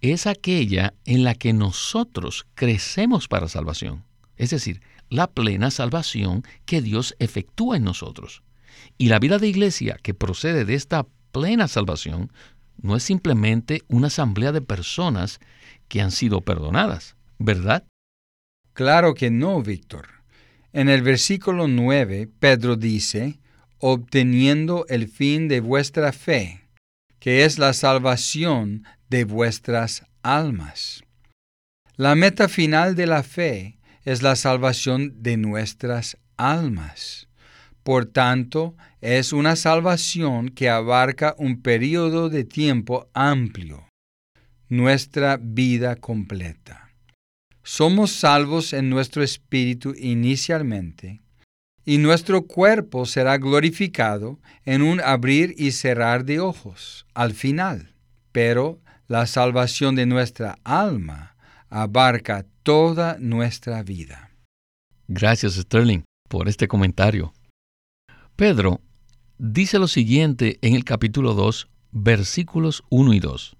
es 0.00 0.26
aquella 0.26 0.92
en 1.04 1.22
la 1.22 1.36
que 1.36 1.52
nosotros 1.52 2.46
crecemos 2.56 3.28
para 3.28 3.46
salvación, 3.46 4.02
es 4.36 4.50
decir, 4.50 4.82
la 5.08 5.28
plena 5.28 5.70
salvación 5.70 6.42
que 6.64 6.82
Dios 6.82 7.14
efectúa 7.20 7.76
en 7.76 7.84
nosotros. 7.84 8.42
Y 8.98 9.10
la 9.10 9.20
vida 9.20 9.38
de 9.38 9.46
iglesia 9.46 10.00
que 10.02 10.14
procede 10.14 10.64
de 10.64 10.74
esta 10.74 11.06
plena 11.30 11.68
salvación 11.68 12.32
no 12.82 12.96
es 12.96 13.04
simplemente 13.04 13.82
una 13.86 14.08
asamblea 14.08 14.50
de 14.50 14.62
personas 14.62 15.38
que 15.86 16.00
han 16.00 16.10
sido 16.10 16.40
perdonadas, 16.40 17.14
¿verdad? 17.38 17.84
Claro 18.72 19.14
que 19.14 19.30
no, 19.30 19.62
Víctor. 19.62 20.23
En 20.74 20.88
el 20.88 21.02
versículo 21.02 21.68
9, 21.68 22.28
Pedro 22.40 22.74
dice, 22.74 23.38
obteniendo 23.78 24.86
el 24.88 25.06
fin 25.06 25.46
de 25.46 25.60
vuestra 25.60 26.12
fe, 26.12 26.62
que 27.20 27.44
es 27.44 27.60
la 27.60 27.72
salvación 27.74 28.82
de 29.08 29.22
vuestras 29.22 30.04
almas. 30.24 31.04
La 31.94 32.16
meta 32.16 32.48
final 32.48 32.96
de 32.96 33.06
la 33.06 33.22
fe 33.22 33.78
es 34.04 34.22
la 34.22 34.34
salvación 34.34 35.22
de 35.22 35.36
nuestras 35.36 36.18
almas. 36.36 37.28
Por 37.84 38.06
tanto, 38.06 38.74
es 39.00 39.32
una 39.32 39.54
salvación 39.54 40.48
que 40.48 40.70
abarca 40.70 41.36
un 41.38 41.62
periodo 41.62 42.30
de 42.30 42.42
tiempo 42.42 43.08
amplio, 43.14 43.86
nuestra 44.68 45.38
vida 45.40 45.94
completa. 45.94 46.83
Somos 47.66 48.12
salvos 48.12 48.74
en 48.74 48.90
nuestro 48.90 49.22
espíritu 49.22 49.94
inicialmente, 49.96 51.22
y 51.86 51.96
nuestro 51.96 52.46
cuerpo 52.46 53.06
será 53.06 53.38
glorificado 53.38 54.38
en 54.66 54.82
un 54.82 55.00
abrir 55.00 55.54
y 55.56 55.72
cerrar 55.72 56.26
de 56.26 56.40
ojos 56.40 57.06
al 57.14 57.32
final. 57.32 57.94
Pero 58.32 58.80
la 59.08 59.26
salvación 59.26 59.94
de 59.94 60.04
nuestra 60.04 60.58
alma 60.62 61.36
abarca 61.70 62.44
toda 62.62 63.16
nuestra 63.18 63.82
vida. 63.82 64.30
Gracias, 65.08 65.54
Sterling, 65.54 66.02
por 66.28 66.48
este 66.48 66.68
comentario. 66.68 67.32
Pedro 68.36 68.82
dice 69.38 69.78
lo 69.78 69.88
siguiente 69.88 70.58
en 70.60 70.74
el 70.74 70.84
capítulo 70.84 71.32
2, 71.32 71.68
versículos 71.92 72.82
1 72.90 73.14
y 73.14 73.20
2. 73.20 73.56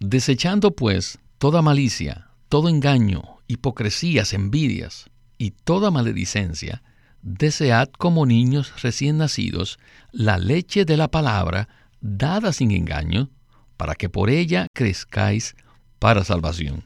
Desechando 0.00 0.74
pues 0.74 1.18
toda 1.38 1.62
malicia, 1.62 2.31
todo 2.52 2.68
engaño, 2.68 3.38
hipocresías, 3.46 4.34
envidias 4.34 5.06
y 5.38 5.52
toda 5.52 5.90
maledicencia, 5.90 6.82
desead 7.22 7.88
como 7.96 8.26
niños 8.26 8.82
recién 8.82 9.16
nacidos 9.16 9.78
la 10.10 10.36
leche 10.36 10.84
de 10.84 10.98
la 10.98 11.08
palabra 11.08 11.70
dada 12.02 12.52
sin 12.52 12.72
engaño, 12.72 13.30
para 13.78 13.94
que 13.94 14.10
por 14.10 14.28
ella 14.28 14.66
crezcáis 14.74 15.56
para 15.98 16.24
salvación. 16.24 16.84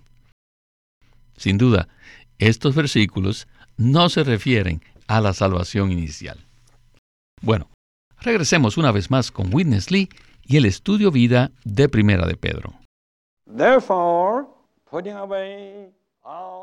Sin 1.36 1.58
duda, 1.58 1.88
estos 2.38 2.76
versículos 2.76 3.48
no 3.76 4.08
se 4.08 4.22
refieren 4.22 4.84
a 5.08 5.20
la 5.20 5.32
salvación 5.32 5.90
inicial. 5.90 6.46
Bueno, 7.42 7.70
regresemos 8.20 8.78
una 8.78 8.92
vez 8.92 9.10
más 9.10 9.32
con 9.32 9.52
Witness 9.52 9.90
Lee 9.90 10.10
y 10.44 10.58
el 10.58 10.64
estudio 10.64 11.10
vida 11.10 11.50
de 11.64 11.88
Primera 11.88 12.24
de 12.24 12.36
Pedro. 12.36 12.78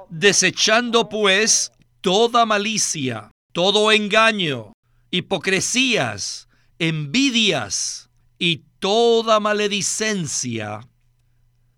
Desechando 0.09 1.09
pues 1.09 1.71
toda 2.01 2.45
malicia, 2.45 3.31
todo 3.51 3.91
engaño, 3.91 4.73
hipocresías, 5.11 6.47
envidias 6.79 8.09
y 8.37 8.63
toda 8.79 9.39
maledicencia. 9.39 10.87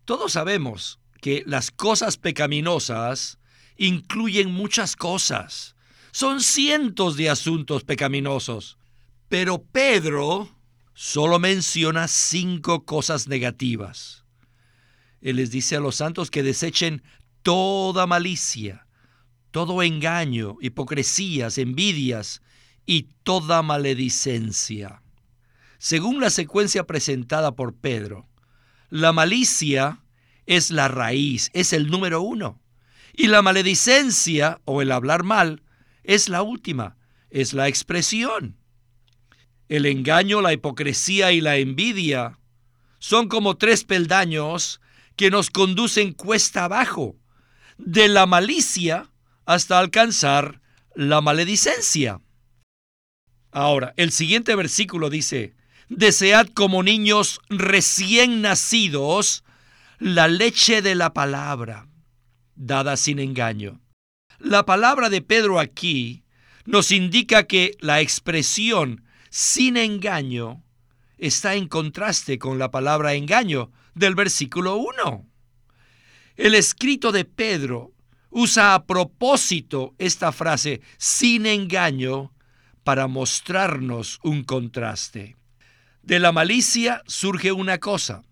Todos 0.06 0.34
sabemos 0.34 1.00
que 1.22 1.44
las 1.46 1.72
cosas 1.72 2.18
pecaminosas 2.18 3.40
incluyen 3.78 4.52
muchas 4.52 4.96
cosas. 4.96 5.76
Son 6.12 6.42
cientos 6.42 7.18
de 7.18 7.30
asuntos 7.30 7.84
pecaminosos. 7.84 8.78
Pero 9.28 9.64
Pedro 9.64 10.50
solo 10.94 11.40
menciona 11.40 12.08
cinco 12.08 12.86
cosas 12.86 13.28
negativas. 13.28 14.25
Él 15.26 15.38
les 15.38 15.50
dice 15.50 15.76
a 15.76 15.80
los 15.80 15.96
santos 15.96 16.30
que 16.30 16.44
desechen 16.44 17.02
toda 17.42 18.06
malicia, 18.06 18.86
todo 19.50 19.82
engaño, 19.82 20.58
hipocresías, 20.62 21.58
envidias 21.58 22.44
y 22.86 23.08
toda 23.24 23.64
maledicencia. 23.64 25.02
Según 25.80 26.22
la 26.22 26.30
secuencia 26.30 26.86
presentada 26.86 27.56
por 27.56 27.74
Pedro, 27.74 28.30
la 28.92 29.14
malicia 29.14 30.04
es 30.46 30.70
la 30.70 30.90
raíz, 30.90 31.50
es 31.54 31.74
el 31.74 31.88
número 31.88 32.22
uno. 32.22 32.62
Y 33.12 33.26
la 33.26 33.42
maledicencia 33.42 34.62
o 34.66 34.84
el 34.84 34.92
hablar 34.92 35.24
mal 35.24 35.64
es 36.04 36.30
la 36.30 36.44
última, 36.44 36.98
es 37.32 37.54
la 37.54 37.68
expresión. 37.68 38.58
El 39.70 39.88
engaño, 39.88 40.42
la 40.42 40.54
hipocresía 40.54 41.32
y 41.32 41.42
la 41.42 41.58
envidia 41.58 42.38
son 43.00 43.28
como 43.28 43.58
tres 43.58 43.86
peldaños 43.86 44.82
que 45.16 45.32
nos 45.32 45.50
conducen 45.50 46.14
cuesta 46.14 46.66
abajo, 46.66 47.16
de 47.78 48.08
la 48.08 48.26
malicia 48.26 49.12
hasta 49.46 49.80
alcanzar 49.80 50.62
la 50.96 51.22
maledicencia. 51.22 52.22
Ahora, 53.52 53.94
el 53.98 54.12
siguiente 54.12 54.56
versículo 54.56 55.10
dice, 55.10 55.56
Desead 55.90 56.48
como 56.50 56.84
niños 56.84 57.40
recién 57.50 58.42
nacidos 58.42 59.44
la 60.00 60.28
leche 60.28 60.82
de 60.82 60.96
la 60.96 61.14
palabra, 61.14 61.88
dada 62.56 62.98
sin 62.98 63.20
engaño. 63.20 63.82
La 64.40 64.66
palabra 64.66 65.10
de 65.10 65.22
Pedro 65.22 65.60
aquí 65.60 66.24
nos 66.66 66.92
indica 66.92 67.44
que 67.44 67.78
la 67.80 68.02
expresión 68.02 69.06
sin 69.30 69.78
engaño 69.78 70.64
está 71.18 71.56
en 71.56 71.68
contraste 71.68 72.40
con 72.40 72.60
la 72.60 72.72
palabra 72.72 73.14
engaño 73.14 73.72
del 73.96 74.14
versículo 74.14 74.76
1. 74.76 75.26
El 76.36 76.54
escrito 76.54 77.12
de 77.12 77.26
Pedro 77.26 77.94
usa 78.30 78.76
a 78.76 78.86
propósito 78.86 79.96
esta 79.98 80.32
frase 80.32 80.82
sin 80.98 81.46
engaño 81.46 82.34
para 82.84 83.08
mostrarnos 83.08 84.20
un 84.22 84.44
contraste. 84.44 85.38
De 86.04 86.20
la 86.20 86.32
malicia 86.32 87.02
surge 87.08 87.52
una 87.52 87.80
cosa, 87.80 88.24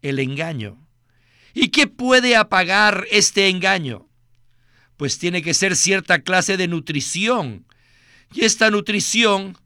el 0.00 0.18
engaño. 0.18 0.88
¿Y 1.54 1.68
qué 1.68 1.86
puede 1.86 2.34
apagar 2.34 3.06
este 3.10 3.48
engaño? 3.48 4.08
Pues 4.96 5.18
tiene 5.18 5.42
que 5.42 5.54
ser 5.54 5.76
cierta 5.76 6.22
clase 6.22 6.56
de 6.56 6.66
nutrición. 6.66 7.66
Y 8.32 8.44
esta 8.44 8.70
nutrición 8.70 9.58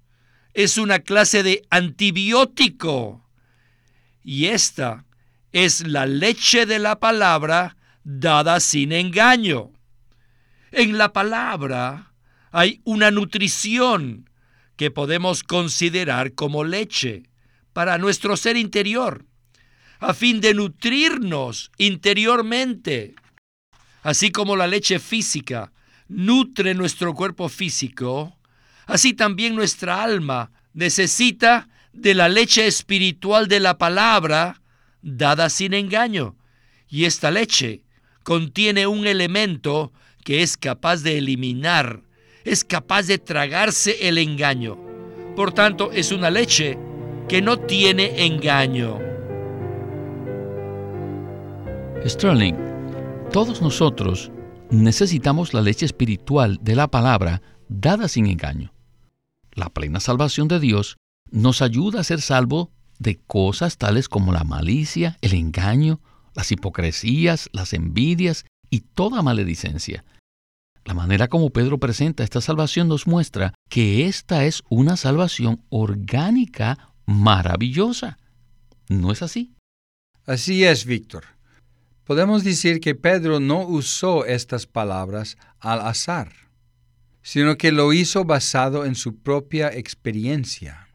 es 0.52 0.76
una 0.76 0.98
clase 0.98 1.44
de 1.44 1.62
antibiótico. 1.70 3.24
Y 4.24 4.46
esta 4.46 5.06
es 5.52 5.86
la 5.86 6.06
leche 6.06 6.66
de 6.66 6.78
la 6.78 6.98
palabra 6.98 7.76
dada 8.04 8.60
sin 8.60 8.92
engaño. 8.92 9.72
En 10.70 10.98
la 10.98 11.12
palabra 11.12 12.12
hay 12.52 12.80
una 12.84 13.10
nutrición 13.10 14.30
que 14.76 14.90
podemos 14.90 15.42
considerar 15.42 16.34
como 16.34 16.64
leche 16.64 17.24
para 17.72 17.98
nuestro 17.98 18.36
ser 18.36 18.56
interior, 18.56 19.24
a 19.98 20.14
fin 20.14 20.40
de 20.40 20.54
nutrirnos 20.54 21.70
interiormente. 21.78 23.14
Así 24.02 24.30
como 24.30 24.56
la 24.56 24.66
leche 24.66 24.98
física 24.98 25.72
nutre 26.08 26.74
nuestro 26.74 27.14
cuerpo 27.14 27.48
físico, 27.48 28.38
así 28.86 29.14
también 29.14 29.56
nuestra 29.56 30.02
alma 30.02 30.52
necesita 30.74 31.68
de 31.92 32.14
la 32.14 32.28
leche 32.28 32.66
espiritual 32.66 33.48
de 33.48 33.60
la 33.60 33.78
palabra 33.78 34.60
dada 35.02 35.48
sin 35.50 35.74
engaño. 35.74 36.36
Y 36.88 37.04
esta 37.04 37.30
leche 37.30 37.82
contiene 38.22 38.86
un 38.86 39.06
elemento 39.06 39.92
que 40.24 40.42
es 40.42 40.56
capaz 40.56 41.02
de 41.02 41.18
eliminar, 41.18 42.02
es 42.44 42.64
capaz 42.64 43.06
de 43.06 43.18
tragarse 43.18 44.08
el 44.08 44.18
engaño. 44.18 44.76
Por 45.36 45.52
tanto, 45.52 45.92
es 45.92 46.12
una 46.12 46.30
leche 46.30 46.78
que 47.28 47.42
no 47.42 47.58
tiene 47.58 48.24
engaño. 48.26 48.98
Sterling, 52.04 52.54
todos 53.32 53.60
nosotros 53.60 54.30
necesitamos 54.70 55.54
la 55.54 55.62
leche 55.62 55.86
espiritual 55.86 56.58
de 56.62 56.76
la 56.76 56.88
palabra 56.88 57.42
dada 57.68 58.08
sin 58.08 58.26
engaño. 58.26 58.72
La 59.52 59.70
plena 59.70 60.00
salvación 60.00 60.48
de 60.48 60.60
Dios 60.60 60.96
nos 61.30 61.62
ayuda 61.62 62.00
a 62.00 62.04
ser 62.04 62.20
salvo 62.20 62.70
de 62.98 63.18
cosas 63.18 63.78
tales 63.78 64.08
como 64.08 64.32
la 64.32 64.44
malicia, 64.44 65.18
el 65.20 65.34
engaño, 65.34 66.00
las 66.34 66.52
hipocresías, 66.52 67.48
las 67.52 67.72
envidias 67.72 68.44
y 68.70 68.80
toda 68.80 69.22
maledicencia. 69.22 70.04
La 70.84 70.94
manera 70.94 71.28
como 71.28 71.50
Pedro 71.50 71.78
presenta 71.78 72.22
esta 72.22 72.40
salvación 72.40 72.86
nos 72.88 73.06
muestra 73.06 73.54
que 73.68 74.06
esta 74.06 74.44
es 74.44 74.62
una 74.68 74.96
salvación 74.96 75.62
orgánica 75.68 76.92
maravillosa. 77.06 78.18
¿No 78.88 79.10
es 79.10 79.22
así? 79.22 79.52
Así 80.26 80.64
es, 80.64 80.84
Víctor. 80.84 81.24
Podemos 82.04 82.44
decir 82.44 82.78
que 82.78 82.94
Pedro 82.94 83.40
no 83.40 83.66
usó 83.66 84.24
estas 84.26 84.66
palabras 84.66 85.36
al 85.58 85.80
azar, 85.80 86.32
sino 87.22 87.56
que 87.56 87.72
lo 87.72 87.92
hizo 87.92 88.24
basado 88.24 88.84
en 88.84 88.94
su 88.94 89.16
propia 89.16 89.72
experiencia. 89.72 90.85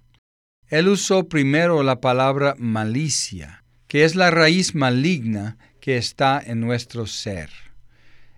Él 0.71 0.87
usó 0.87 1.27
primero 1.27 1.83
la 1.83 1.99
palabra 1.99 2.55
malicia, 2.57 3.61
que 3.89 4.05
es 4.05 4.15
la 4.15 4.31
raíz 4.31 4.73
maligna 4.73 5.57
que 5.81 5.97
está 5.97 6.41
en 6.43 6.61
nuestro 6.61 7.07
ser. 7.07 7.49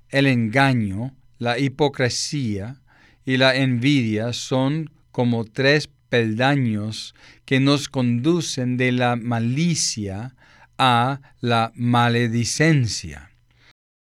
El 0.10 0.26
engaño, 0.26 1.16
la 1.38 1.60
hipocresía 1.60 2.82
y 3.24 3.38
la 3.38 3.56
envidia 3.56 4.34
son 4.34 4.90
como 5.12 5.46
tres 5.46 5.92
peldaños 6.10 7.14
que 7.46 7.60
nos 7.60 7.88
conducen 7.88 8.78
de 8.78 8.94
la 8.94 9.16
malicia 9.16 10.36
a 10.80 11.22
la 11.40 11.72
maledicencia. 11.76 13.30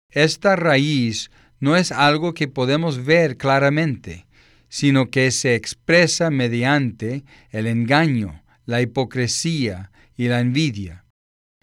Esta 0.09 0.57
raíz 0.57 1.31
no 1.61 1.77
es 1.77 1.93
algo 1.93 2.33
que 2.33 2.49
podemos 2.49 3.05
ver 3.05 3.37
claramente, 3.37 4.25
sino 4.73 5.11
que 5.11 5.31
se 5.33 5.55
expresa 5.55 6.31
mediante 6.31 7.25
el 7.51 7.67
engaño, 7.67 8.43
la 8.65 8.81
hipocresía 8.81 9.93
y 10.17 10.29
la 10.29 10.41
envidia. 10.41 11.05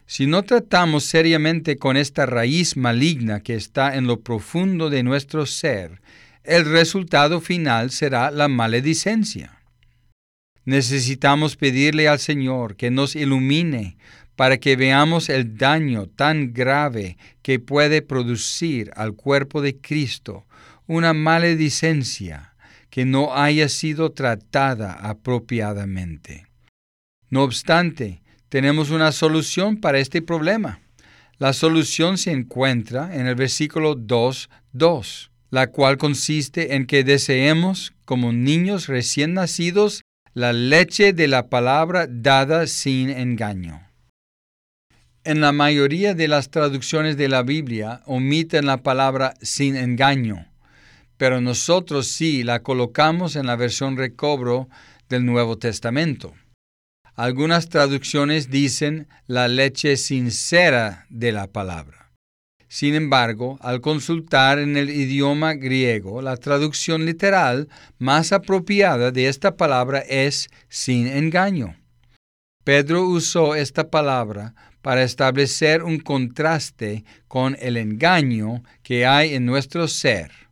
Si 0.06 0.28
no 0.28 0.44
tratamos 0.44 1.06
seriamente 1.06 1.78
con 1.78 1.98
esta 1.98 2.28
raíz 2.28 2.78
maligna 2.78 3.40
que 3.40 3.56
está 3.56 3.96
en 3.96 4.06
lo 4.06 4.22
profundo 4.22 4.92
de 4.92 5.02
nuestro 5.02 5.48
ser, 5.48 6.04
el 6.44 6.66
resultado 6.66 7.42
final 7.42 7.90
será 7.90 8.30
la 8.30 8.48
maledicencia. 8.48 9.60
Necesitamos 10.66 11.56
pedirle 11.56 12.08
al 12.08 12.20
Señor 12.20 12.76
que 12.76 12.92
nos 12.92 13.16
ilumine 13.16 13.98
para 14.36 14.60
que 14.60 14.76
veamos 14.76 15.30
el 15.30 15.58
daño 15.58 16.06
tan 16.06 16.54
grave 16.54 17.18
que 17.42 17.58
puede 17.58 18.04
producir 18.04 18.92
al 18.96 19.16
cuerpo 19.16 19.64
de 19.64 19.78
Cristo 19.82 20.46
una 20.86 21.14
maledicencia 21.14 22.49
que 22.90 23.06
no 23.06 23.36
haya 23.36 23.70
sido 23.70 24.12
tratada 24.12 24.94
apropiadamente. 24.94 26.46
No 27.30 27.44
obstante, 27.44 28.22
tenemos 28.50 28.90
una 28.90 29.12
solución 29.12 29.78
para 29.78 30.00
este 30.00 30.22
problema. 30.22 30.82
La 31.38 31.54
solución 31.54 32.18
se 32.18 32.32
encuentra 32.32 33.16
en 33.16 33.28
el 33.28 33.36
versículo 33.36 33.96
2.2, 33.96 35.30
la 35.52 35.68
cual 35.68 35.98
consiste 35.98 36.76
en 36.76 36.86
que 36.86 37.04
deseemos, 37.04 37.94
como 38.06 38.34
niños 38.34 38.88
recién 38.88 39.36
nacidos, 39.36 40.02
la 40.34 40.54
leche 40.54 41.14
de 41.14 41.28
la 41.28 41.48
palabra 41.48 42.08
dada 42.10 42.68
sin 42.68 43.10
engaño. 43.10 43.88
En 45.24 45.42
la 45.42 45.52
mayoría 45.52 46.14
de 46.14 46.28
las 46.28 46.50
traducciones 46.50 47.18
de 47.18 47.30
la 47.30 47.44
Biblia 47.44 48.02
omiten 48.06 48.66
la 48.66 48.82
palabra 48.84 49.36
sin 49.42 49.76
engaño, 49.76 50.49
pero 51.20 51.42
nosotros 51.42 52.08
sí 52.08 52.44
la 52.44 52.64
colocamos 52.64 53.36
en 53.36 53.46
la 53.46 53.58
versión 53.58 53.98
recobro 53.98 54.70
del 55.10 55.26
Nuevo 55.26 55.58
Testamento. 55.58 56.34
Algunas 57.14 57.68
traducciones 57.68 58.50
dicen 58.50 59.10
la 59.28 59.50
leche 59.50 59.98
sincera 59.98 61.06
de 61.10 61.34
la 61.34 61.48
palabra. 61.48 62.14
Sin 62.70 62.96
embargo, 62.96 63.58
al 63.60 63.82
consultar 63.82 64.60
en 64.60 64.78
el 64.78 64.90
idioma 64.90 65.56
griego, 65.56 66.22
la 66.22 66.38
traducción 66.38 67.06
literal 67.06 67.68
más 67.98 68.32
apropiada 68.32 69.12
de 69.12 69.28
esta 69.28 69.58
palabra 69.58 70.00
es 70.00 70.48
sin 70.70 71.06
engaño. 71.06 71.76
Pedro 72.64 73.04
usó 73.04 73.56
esta 73.56 73.90
palabra 73.90 74.56
para 74.82 75.04
establecer 75.04 75.84
un 75.84 76.00
contraste 76.00 77.04
con 77.28 77.58
el 77.60 77.76
engaño 77.76 78.64
que 78.84 79.06
hay 79.06 79.34
en 79.34 79.46
nuestro 79.46 79.90
ser. 79.90 80.49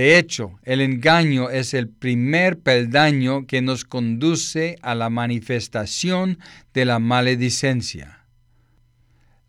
De 0.00 0.16
hecho, 0.16 0.58
el 0.62 0.80
engaño 0.80 1.50
es 1.50 1.74
el 1.74 1.86
primer 1.86 2.58
peldaño 2.58 3.46
que 3.46 3.60
nos 3.60 3.84
conduce 3.84 4.78
a 4.80 4.94
la 4.94 5.10
manifestación 5.10 6.38
de 6.72 6.86
la 6.86 6.98
maledicencia. 6.98 8.24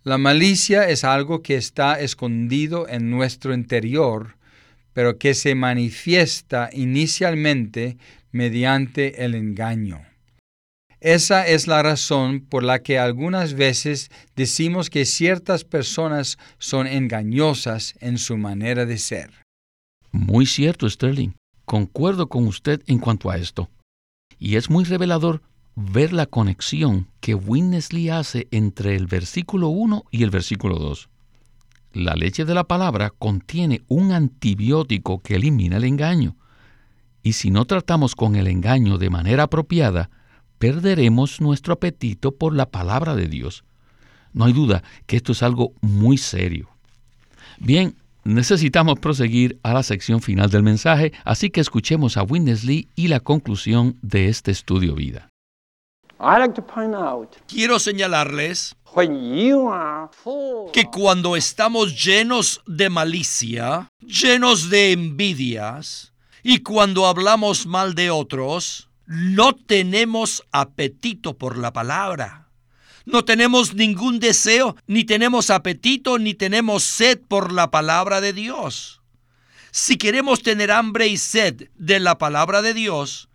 La 0.04 0.18
malicia 0.18 0.90
es 0.90 1.06
algo 1.06 1.42
que 1.42 1.56
está 1.56 2.02
escondido 2.02 2.90
en 2.90 3.10
nuestro 3.10 3.54
interior, 3.54 4.36
pero 4.92 5.18
que 5.18 5.36
se 5.36 5.56
manifiesta 5.56 6.70
inicialmente 6.74 7.96
mediante 8.34 9.24
el 9.24 9.36
engaño. 9.36 10.02
Esa 11.00 11.48
es 11.48 11.66
la 11.68 11.82
razón 11.82 12.42
por 12.42 12.64
la 12.66 12.80
que 12.84 13.00
algunas 13.00 13.54
veces 13.54 14.12
decimos 14.36 14.90
que 14.90 15.06
ciertas 15.06 15.64
personas 15.64 16.38
son 16.58 16.88
engañosas 16.88 17.96
en 18.02 18.18
su 18.18 18.38
manera 18.38 18.86
de 18.86 18.98
ser. 18.98 19.41
Muy 20.12 20.45
cierto, 20.45 20.89
Sterling. 20.89 21.32
Concuerdo 21.65 22.28
con 22.28 22.47
usted 22.47 22.82
en 22.88 23.00
cuanto 23.00 23.30
a 23.30 23.38
esto. 23.38 23.69
Y 24.39 24.56
es 24.56 24.69
muy 24.69 24.84
revelador 24.84 25.41
ver 25.76 26.12
la 26.12 26.26
conexión 26.26 27.08
que 27.21 27.36
Winnesley 27.36 28.10
hace 28.10 28.47
entre 28.52 28.95
el 28.95 29.08
versículo 29.08 29.69
1 29.69 30.04
y 30.12 30.24
el 30.24 30.30
versículo 30.30 30.78
2. 30.78 31.10
La 31.93 32.15
leche 32.15 32.45
de 32.45 32.54
la 32.54 32.65
palabra 32.65 33.10
contiene 33.10 33.84
un 33.88 34.12
antibiótico 34.12 35.19
que 35.19 35.36
elimina 35.36 35.78
el 35.78 35.84
engaño. 35.84 36.36
Y 37.24 37.34
si 37.34 37.52
no 37.52 37.65
tratamos 37.65 38.15
con 38.15 38.36
el 38.36 38.47
engaño 38.47 38.97
de 38.97 39.10
manera 39.10 39.43
apropiada, 39.43 40.10
perderemos 40.58 41.41
nuestro 41.41 41.74
apetito 41.74 42.32
por 42.32 42.56
la 42.56 42.69
palabra 42.69 43.15
de 43.15 43.28
Dios. 43.28 43.63
No 44.34 44.45
hay 44.45 44.54
duda 44.54 44.84
que 45.06 45.17
esto 45.17 45.34
es 45.34 45.43
algo 45.43 45.74
muy 45.82 46.17
serio. 46.17 46.69
Bien, 47.60 47.95
necesitamos 48.24 49.00
proseguir 49.00 49.60
a 49.64 49.74
la 49.74 49.84
sección 49.84 50.22
final 50.22 50.50
del 50.50 50.64
mensaje, 50.64 51.14
así 51.26 51.50
que 51.50 51.62
escuchemos 51.62 52.18
a 52.18 52.24
Winnesley 52.24 52.88
y 52.96 53.08
la 53.08 53.20
conclusión 53.20 53.98
de 54.02 54.30
este 54.30 54.52
estudio 54.52 54.96
vida. 54.96 55.30
Quiero 57.48 57.80
señalarles 57.80 58.76
que 60.74 60.86
cuando 60.86 61.36
estamos 61.36 62.04
llenos 62.04 62.62
de 62.68 62.90
malicia, 62.90 63.88
llenos 64.02 64.70
de 64.70 64.92
envidias, 64.92 66.14
y 66.44 66.60
cuando 66.60 67.08
hablamos 67.08 67.66
mal 67.66 67.96
de 67.96 68.10
otros, 68.10 68.90
no 69.06 69.54
tenemos 69.54 70.44
apetito 70.52 71.38
por 71.38 71.58
la 71.58 71.72
palabra. 71.74 72.51
No 73.06 73.26
tenemos 73.26 73.74
ningún 73.74 74.20
deseo, 74.20 74.76
ni 74.88 75.04
tenemos 75.04 75.50
apetito, 75.50 76.20
ni 76.20 76.34
tenemos 76.34 76.84
sed 76.84 77.20
por 77.28 77.52
la 77.52 77.72
palabra 77.72 78.22
de 78.22 78.34
Dios. 78.34 79.02
Si 79.72 79.98
queremos 79.98 80.44
tener 80.44 80.72
hambre 80.72 81.08
y 81.08 81.18
sed 81.18 81.70
de 81.76 82.00
la 82.00 82.18
palabra 82.18 82.62
de 82.62 82.74
Dios, 82.74 83.30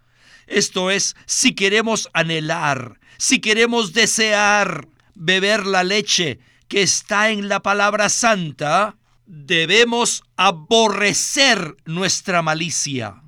esto 0.47 0.91
es, 0.91 1.17
si 1.27 1.55
queremos 1.55 2.09
anhelar, 2.13 3.01
si 3.19 3.41
queremos 3.41 3.93
desear 3.93 4.89
beber 5.15 5.67
la 5.67 5.83
leche 5.83 6.39
que 6.69 6.83
está 6.83 7.31
en 7.31 7.49
la 7.49 7.61
palabra 7.61 8.09
santa, 8.09 8.97
debemos 9.27 10.23
aborrecer 10.37 11.77
nuestra 11.85 12.43
malicia. 12.43 13.23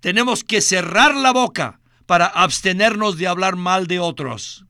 Tenemos 0.00 0.44
que 0.44 0.60
cerrar 0.60 1.14
la 1.14 1.32
boca 1.32 1.80
para 2.06 2.26
abstenernos 2.26 3.16
de 3.16 3.28
hablar 3.28 3.56
mal 3.56 3.86
de 3.86 3.98
otros. 3.98 4.66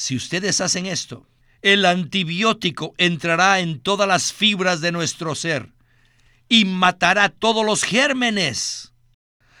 Si 0.00 0.16
ustedes 0.16 0.62
hacen 0.62 0.86
esto, 0.86 1.26
el 1.60 1.84
antibiótico 1.84 2.94
entrará 2.96 3.60
en 3.60 3.80
todas 3.80 4.08
las 4.08 4.32
fibras 4.32 4.80
de 4.80 4.92
nuestro 4.92 5.34
ser 5.34 5.74
y 6.48 6.64
matará 6.64 7.28
todos 7.28 7.66
los 7.66 7.82
gérmenes. 7.82 8.94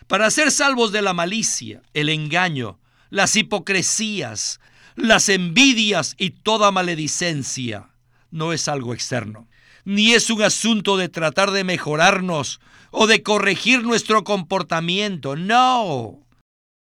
Para 0.06 0.30
ser 0.30 0.50
salvos 0.50 0.92
de 0.92 1.02
la 1.02 1.12
malicia, 1.12 1.82
el 1.92 2.08
engaño, 2.08 2.80
las 3.10 3.36
hipocresías, 3.36 4.60
las 4.96 5.28
envidias 5.28 6.14
y 6.16 6.30
toda 6.30 6.70
maledicencia, 6.70 7.90
no 8.30 8.54
es 8.54 8.66
algo 8.66 8.94
externo, 8.94 9.46
ni 9.84 10.14
es 10.14 10.30
un 10.30 10.40
asunto 10.40 10.96
de 10.96 11.10
tratar 11.10 11.50
de 11.50 11.64
mejorarnos 11.64 12.60
o 12.90 13.06
de 13.06 13.22
corregir 13.22 13.82
nuestro 13.82 14.24
comportamiento, 14.24 15.36
no, 15.36 16.26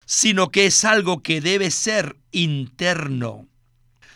sino 0.05 0.51
que 0.51 0.67
es 0.67 0.85
algo 0.85 1.23
que 1.23 1.41
debe 1.41 1.71
ser 1.71 2.17
interno. 2.31 3.47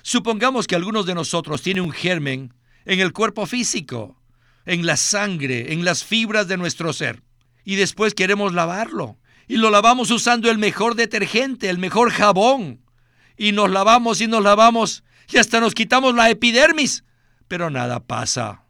Supongamos 0.03 0.67
que 0.67 0.77
algunos 0.77 1.07
de 1.07 1.15
nosotros 1.15 1.63
tienen 1.63 1.85
un 1.85 1.93
germen 1.93 2.55
en 2.85 3.01
el 3.01 3.13
cuerpo 3.13 3.47
físico, 3.47 4.21
en 4.65 4.87
la 4.87 4.97
sangre, 4.97 5.73
en 5.73 5.85
las 5.85 6.05
fibras 6.05 6.49
de 6.49 6.57
nuestro 6.57 6.93
ser, 6.93 7.23
y 7.65 7.77
después 7.77 8.15
queremos 8.15 8.53
lavarlo, 8.53 9.19
y 9.49 9.57
lo 9.57 9.71
lavamos 9.71 10.11
usando 10.11 10.51
el 10.51 10.59
mejor 10.59 10.95
detergente, 10.95 11.69
el 11.69 11.79
mejor 11.79 12.11
jabón, 12.11 12.81
y 13.37 13.53
nos 13.53 13.71
lavamos 13.71 14.21
y 14.21 14.27
nos 14.27 14.43
lavamos, 14.43 15.05
y 15.29 15.39
hasta 15.39 15.61
nos 15.61 15.75
quitamos 15.75 16.15
la 16.15 16.31
epidermis, 16.31 17.05
pero 17.49 17.71
nada 17.71 18.01
pasa. 18.01 18.63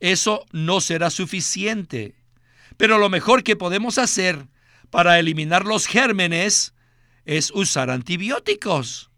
Eso 0.00 0.44
no 0.52 0.80
será 0.80 1.10
suficiente. 1.10 2.14
Pero 2.76 2.98
lo 2.98 3.08
mejor 3.08 3.42
que 3.42 3.56
podemos 3.56 3.98
hacer 3.98 4.48
para 4.90 5.18
eliminar 5.18 5.64
los 5.64 5.86
gérmenes 5.86 6.74
es 7.24 7.50
usar 7.50 7.90
antibióticos. 7.90 9.10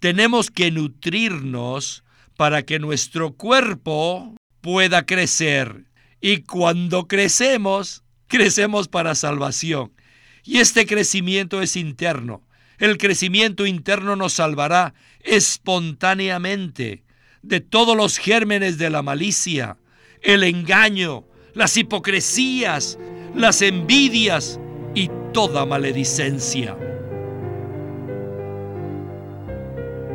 Tenemos 0.00 0.50
que 0.50 0.70
nutrirnos 0.70 2.04
para 2.36 2.62
que 2.62 2.78
nuestro 2.78 3.32
cuerpo 3.34 4.34
pueda 4.60 5.06
crecer. 5.06 5.86
Y 6.20 6.42
cuando 6.42 7.08
crecemos, 7.08 8.04
crecemos 8.26 8.88
para 8.88 9.14
salvación. 9.14 9.92
Y 10.44 10.58
este 10.58 10.86
crecimiento 10.86 11.62
es 11.62 11.76
interno. 11.76 12.46
El 12.78 12.98
crecimiento 12.98 13.66
interno 13.66 14.16
nos 14.16 14.34
salvará 14.34 14.94
espontáneamente 15.20 17.04
de 17.42 17.60
todos 17.60 17.96
los 17.96 18.18
gérmenes 18.18 18.76
de 18.76 18.90
la 18.90 19.02
malicia, 19.02 19.78
el 20.20 20.42
engaño, 20.42 21.24
las 21.54 21.76
hipocresías, 21.76 22.98
las 23.34 23.62
envidias 23.62 24.60
toda 25.36 25.66
maledicencia. 25.66 26.74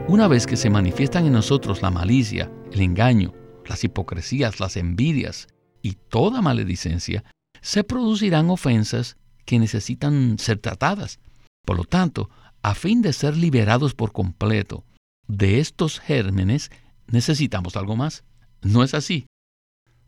Una 0.07 0.27
vez 0.27 0.47
que 0.47 0.57
se 0.57 0.71
manifiestan 0.71 1.27
en 1.27 1.33
nosotros 1.33 1.83
la 1.83 1.91
malicia, 1.91 2.51
el 2.71 2.81
engaño, 2.81 3.31
las 3.67 3.83
hipocresías, 3.83 4.59
las 4.59 4.77
envidias 4.77 5.47
y 5.83 5.93
toda 5.93 6.41
maledicencia, 6.41 7.23
se 7.61 7.83
producirán 7.83 8.49
ofensas 8.49 9.15
que 9.45 9.59
necesitan 9.59 10.39
ser 10.39 10.57
tratadas. 10.57 11.19
Por 11.67 11.77
lo 11.77 11.83
tanto, 11.83 12.31
a 12.63 12.73
fin 12.73 13.03
de 13.03 13.13
ser 13.13 13.37
liberados 13.37 13.93
por 13.93 14.13
completo 14.13 14.85
de 15.27 15.59
estos 15.59 15.99
gérmenes, 15.99 16.71
necesitamos 17.05 17.75
algo 17.75 17.95
más. 17.95 18.23
¿No 18.63 18.83
es 18.83 18.95
así? 18.95 19.27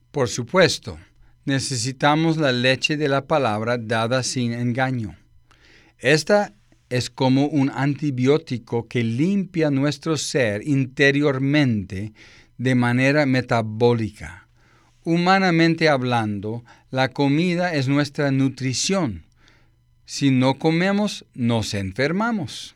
Por 0.09 0.27
supuesto, 0.27 0.97
necesitamos 1.45 2.37
la 2.37 2.51
leche 2.51 2.97
de 2.97 3.07
la 3.07 3.25
palabra 3.25 3.77
dada 3.77 4.23
sin 4.23 4.53
engaño. 4.53 5.15
Esta 5.99 6.53
es 6.89 7.09
como 7.09 7.47
un 7.47 7.71
antibiótico 7.71 8.87
que 8.87 9.03
limpia 9.03 9.71
nuestro 9.71 10.17
ser 10.17 10.67
interiormente 10.67 12.13
de 12.57 12.75
manera 12.75 13.25
metabólica. 13.25 14.47
Humanamente 15.03 15.89
hablando, 15.89 16.63
la 16.89 17.09
comida 17.09 17.73
es 17.73 17.87
nuestra 17.87 18.31
nutrición. 18.31 19.25
Si 20.05 20.31
no 20.31 20.59
comemos, 20.59 21.25
nos 21.33 21.73
enfermamos. 21.73 22.75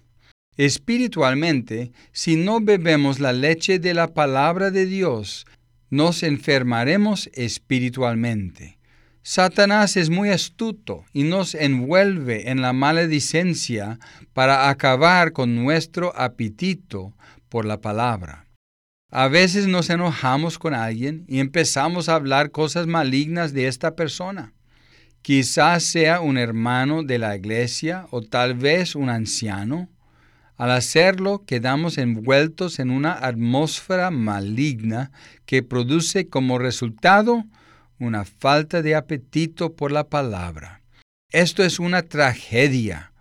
Espiritualmente, 0.57 1.91
si 2.11 2.35
no 2.35 2.59
bebemos 2.59 3.19
la 3.19 3.31
leche 3.31 3.77
de 3.77 3.93
la 3.93 4.13
palabra 4.13 4.71
de 4.71 4.87
Dios, 4.87 5.45
nos 5.89 6.23
enfermaremos 6.23 7.29
espiritualmente. 7.33 8.77
Satanás 9.23 9.97
es 9.97 10.09
muy 10.09 10.29
astuto 10.29 11.03
y 11.11 11.23
nos 11.23 11.53
envuelve 11.53 12.49
en 12.49 12.61
la 12.61 12.71
maledicencia 12.71 13.99
para 14.33 14.69
acabar 14.69 15.33
con 15.33 15.55
nuestro 15.55 16.17
apetito 16.17 17.13
por 17.49 17.65
la 17.65 17.81
palabra. 17.81 18.47
A 19.11 19.27
veces 19.27 19.67
nos 19.67 19.89
enojamos 19.89 20.59
con 20.59 20.73
alguien 20.73 21.25
y 21.27 21.39
empezamos 21.39 22.09
a 22.09 22.15
hablar 22.15 22.51
cosas 22.51 22.87
malignas 22.87 23.53
de 23.53 23.67
esta 23.67 23.95
persona. 23.95 24.53
Quizás 25.21 25.83
sea 25.83 26.21
un 26.21 26.37
hermano 26.37 27.03
de 27.03 27.19
la 27.19 27.35
iglesia 27.35 28.07
o 28.11 28.21
tal 28.21 28.53
vez 28.53 28.95
un 28.95 29.09
anciano. 29.09 29.89
Al 30.57 30.71
hacerlo, 30.71 31.43
quedamos 31.45 31.99
envueltos 31.99 32.79
en 32.79 32.89
una 32.89 33.13
atmósfera 33.13 34.09
maligna 34.09 35.11
que 35.45 35.61
produce 35.61 36.29
como 36.29 36.57
resultado 36.57 37.45
una 37.99 38.25
falta 38.25 38.81
de 38.81 38.95
apetito 38.95 39.75
por 39.75 39.91
la 39.91 40.05
palabra. 40.05 40.81
Esto 41.31 41.63
es 41.63 41.79
una 41.79 42.01
tragedia. 42.01 43.11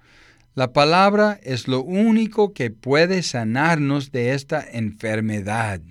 La 0.55 0.73
palabra 0.73 1.39
es 1.43 1.69
lo 1.69 1.83
único 1.83 2.55
que 2.55 2.71
puede 2.71 3.23
sanarnos 3.23 4.13
de 4.13 4.33
esta 4.33 4.65
enfermedad. 4.73 5.83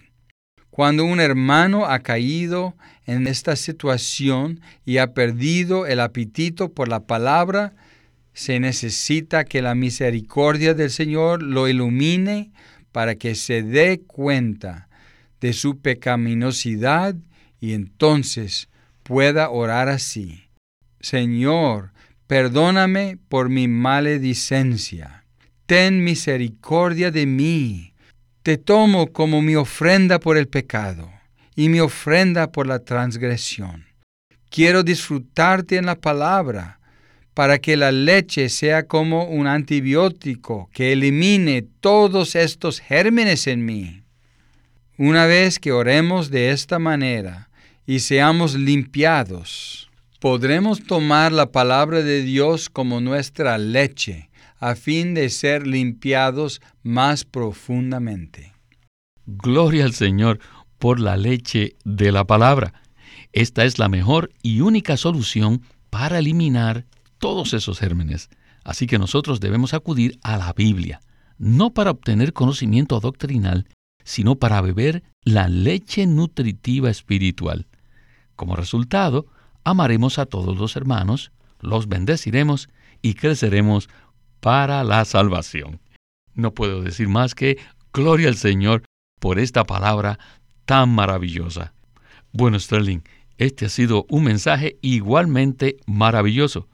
Cuando 0.72 1.06
un 1.06 1.20
hermano 1.20 1.86
ha 1.86 2.00
caído 2.00 2.76
en 3.06 3.28
esta 3.28 3.56
situación 3.56 4.62
y 4.84 4.98
ha 4.98 5.14
perdido 5.14 5.86
el 5.86 6.00
apetito 6.00 6.74
por 6.74 6.88
la 6.88 7.02
palabra, 7.02 7.76
se 8.36 8.60
necesita 8.60 9.46
que 9.46 9.64
la 9.64 9.74
misericordia 9.74 10.76
del 10.76 10.92
Señor 10.92 11.42
lo 11.42 11.68
ilumine 11.68 12.52
para 12.92 13.16
que 13.16 13.34
se 13.34 13.64
dé 13.64 14.02
cuenta 14.06 14.88
de 15.42 15.54
su 15.54 15.80
pecaminosidad 15.80 17.16
y 17.60 17.74
entonces 17.74 18.70
pueda 19.02 19.50
orar 19.50 19.90
así. 19.90 20.50
Señor, 21.00 21.94
perdóname 22.28 23.18
por 23.28 23.50
mi 23.50 23.68
maledicencia. 23.68 25.24
Ten 25.66 26.04
misericordia 26.04 27.10
de 27.10 27.26
mí 27.26 27.96
te 28.46 28.60
tomo 28.60 29.12
como 29.12 29.42
mi 29.42 29.56
ofrenda 29.56 30.20
por 30.20 30.38
el 30.38 30.48
pecado 30.48 31.12
y 31.56 31.68
mi 31.68 31.80
ofrenda 31.80 32.52
por 32.52 32.68
la 32.68 32.78
transgresión. 32.78 33.86
Quiero 34.52 34.84
disfrutarte 34.84 35.78
en 35.78 35.88
la 35.88 35.96
palabra 35.96 36.80
para 37.36 37.60
que 37.60 37.76
la 37.76 37.92
leche 37.92 38.48
sea 38.48 38.88
como 38.88 39.26
un 39.26 39.46
antibiótico 39.46 40.70
que 40.74 40.94
elimine 40.94 41.68
todos 41.82 42.34
estos 42.34 42.80
gérmenes 42.80 43.46
en 43.46 43.66
mí. 43.66 44.02
Una 44.98 45.26
vez 45.26 45.60
que 45.60 45.74
oremos 45.74 46.32
de 46.32 46.52
esta 46.52 46.80
manera 46.80 47.50
y 47.86 48.00
seamos 48.00 48.56
limpiados, 48.56 49.92
podremos 50.22 50.82
tomar 50.82 51.34
la 51.34 51.52
palabra 51.52 52.02
de 52.02 52.22
Dios 52.22 52.70
como 52.70 53.02
nuestra 53.02 53.58
leche, 53.58 54.30
a 54.58 54.76
fin 54.76 55.14
de 55.14 55.30
ser 55.30 55.68
limpiados 55.68 56.62
más 56.84 57.26
profundamente. 57.26 58.54
Gloria 59.26 59.84
al 59.84 59.94
Señor 59.94 60.40
por 60.80 61.02
la 61.02 61.18
leche 61.18 61.76
de 61.84 62.14
la 62.14 62.24
palabra. 62.24 62.74
Esta 63.34 63.66
es 63.66 63.78
la 63.78 63.90
mejor 63.90 64.32
y 64.42 64.62
única 64.62 64.96
solución 64.96 65.62
para 65.90 66.20
eliminar 66.20 66.86
todos 67.20 67.54
esos 67.54 67.80
gérmenes. 67.80 68.30
Así 68.64 68.88
que 68.88 68.98
nosotros 69.00 69.40
debemos 69.40 69.74
acudir 69.74 70.20
a 70.24 70.38
la 70.38 70.54
Biblia, 70.54 71.02
no 71.38 71.74
para 71.74 71.92
obtener 71.92 72.34
conocimiento 72.34 73.00
doctrinal, 73.00 73.68
sino 74.04 74.36
para 74.36 74.62
beber 74.62 75.04
la 75.24 75.48
leche 75.48 76.08
nutritiva 76.08 76.90
espiritual. 76.90 77.68
Como 78.36 78.56
resultado, 78.56 79.28
amaremos 79.64 80.20
a 80.20 80.26
todos 80.26 80.58
los 80.58 80.76
hermanos, 80.76 81.32
los 81.60 81.88
bendeciremos 81.88 82.70
y 83.02 83.16
creceremos 83.16 83.90
para 84.40 84.84
la 84.84 85.04
salvación. 85.06 85.80
No 86.34 86.54
puedo 86.54 86.82
decir 86.82 87.08
más 87.08 87.34
que 87.34 87.58
gloria 87.94 88.28
al 88.28 88.36
Señor 88.36 88.84
por 89.20 89.40
esta 89.40 89.64
palabra 89.64 90.20
tan 90.66 90.90
maravillosa. 90.94 91.74
Bueno, 92.32 92.60
Sterling, 92.60 93.00
este 93.38 93.66
ha 93.66 93.70
sido 93.70 94.06
un 94.10 94.26
mensaje 94.26 94.78
igualmente 94.82 95.78
maravilloso, 95.88 96.68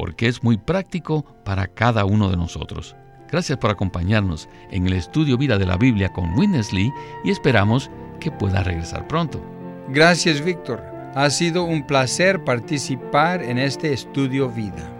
porque 0.00 0.28
es 0.28 0.42
muy 0.42 0.56
práctico 0.56 1.26
para 1.44 1.66
cada 1.66 2.06
uno 2.06 2.30
de 2.30 2.36
nosotros. 2.38 2.96
Gracias 3.30 3.58
por 3.58 3.70
acompañarnos 3.70 4.48
en 4.70 4.86
el 4.86 4.94
estudio 4.94 5.36
Vida 5.36 5.58
de 5.58 5.66
la 5.66 5.76
Biblia 5.76 6.08
con 6.08 6.38
Witness 6.38 6.72
Lee 6.72 6.90
y 7.22 7.30
esperamos 7.30 7.90
que 8.18 8.30
pueda 8.30 8.62
regresar 8.62 9.06
pronto. 9.06 9.44
Gracias, 9.90 10.42
Víctor. 10.42 10.82
Ha 11.14 11.28
sido 11.28 11.64
un 11.64 11.86
placer 11.86 12.42
participar 12.44 13.42
en 13.42 13.58
este 13.58 13.92
estudio 13.92 14.48
Vida. 14.48 14.90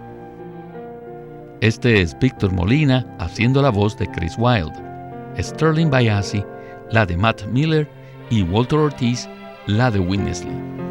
Este 1.61 1.99
es 1.99 2.15
Víctor 2.19 2.53
Molina 2.53 3.03
haciendo 3.17 3.63
la 3.63 3.71
voz 3.71 3.97
de 3.97 4.05
Chris 4.05 4.35
Wilde, 4.37 4.77
Sterling 5.39 5.89
Bayasi, 5.89 6.45
la 6.91 7.07
de 7.07 7.17
Matt 7.17 7.47
Miller 7.47 7.89
y 8.29 8.43
Walter 8.43 8.77
Ortiz, 8.77 9.27
la 9.65 9.89
de 9.89 9.97
Winnesley. 9.97 10.90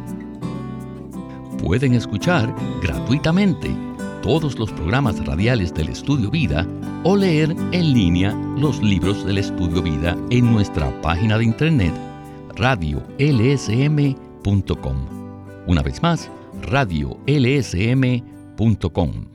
Pueden 1.61 1.93
escuchar 1.93 2.53
gratuitamente 2.81 3.69
todos 4.23 4.57
los 4.57 4.71
programas 4.71 5.23
radiales 5.25 5.73
del 5.73 5.89
Estudio 5.89 6.31
Vida 6.31 6.65
o 7.03 7.15
leer 7.15 7.55
en 7.71 7.93
línea 7.93 8.35
los 8.57 8.81
libros 8.81 9.25
del 9.25 9.37
Estudio 9.37 9.81
Vida 9.81 10.17
en 10.31 10.51
nuestra 10.51 10.89
página 11.01 11.37
de 11.37 11.45
internet 11.45 11.93
radiolsm.com. 12.55 14.15
Una 15.67 15.83
vez 15.83 16.01
más, 16.01 16.31
radiolsm.com 16.63 19.30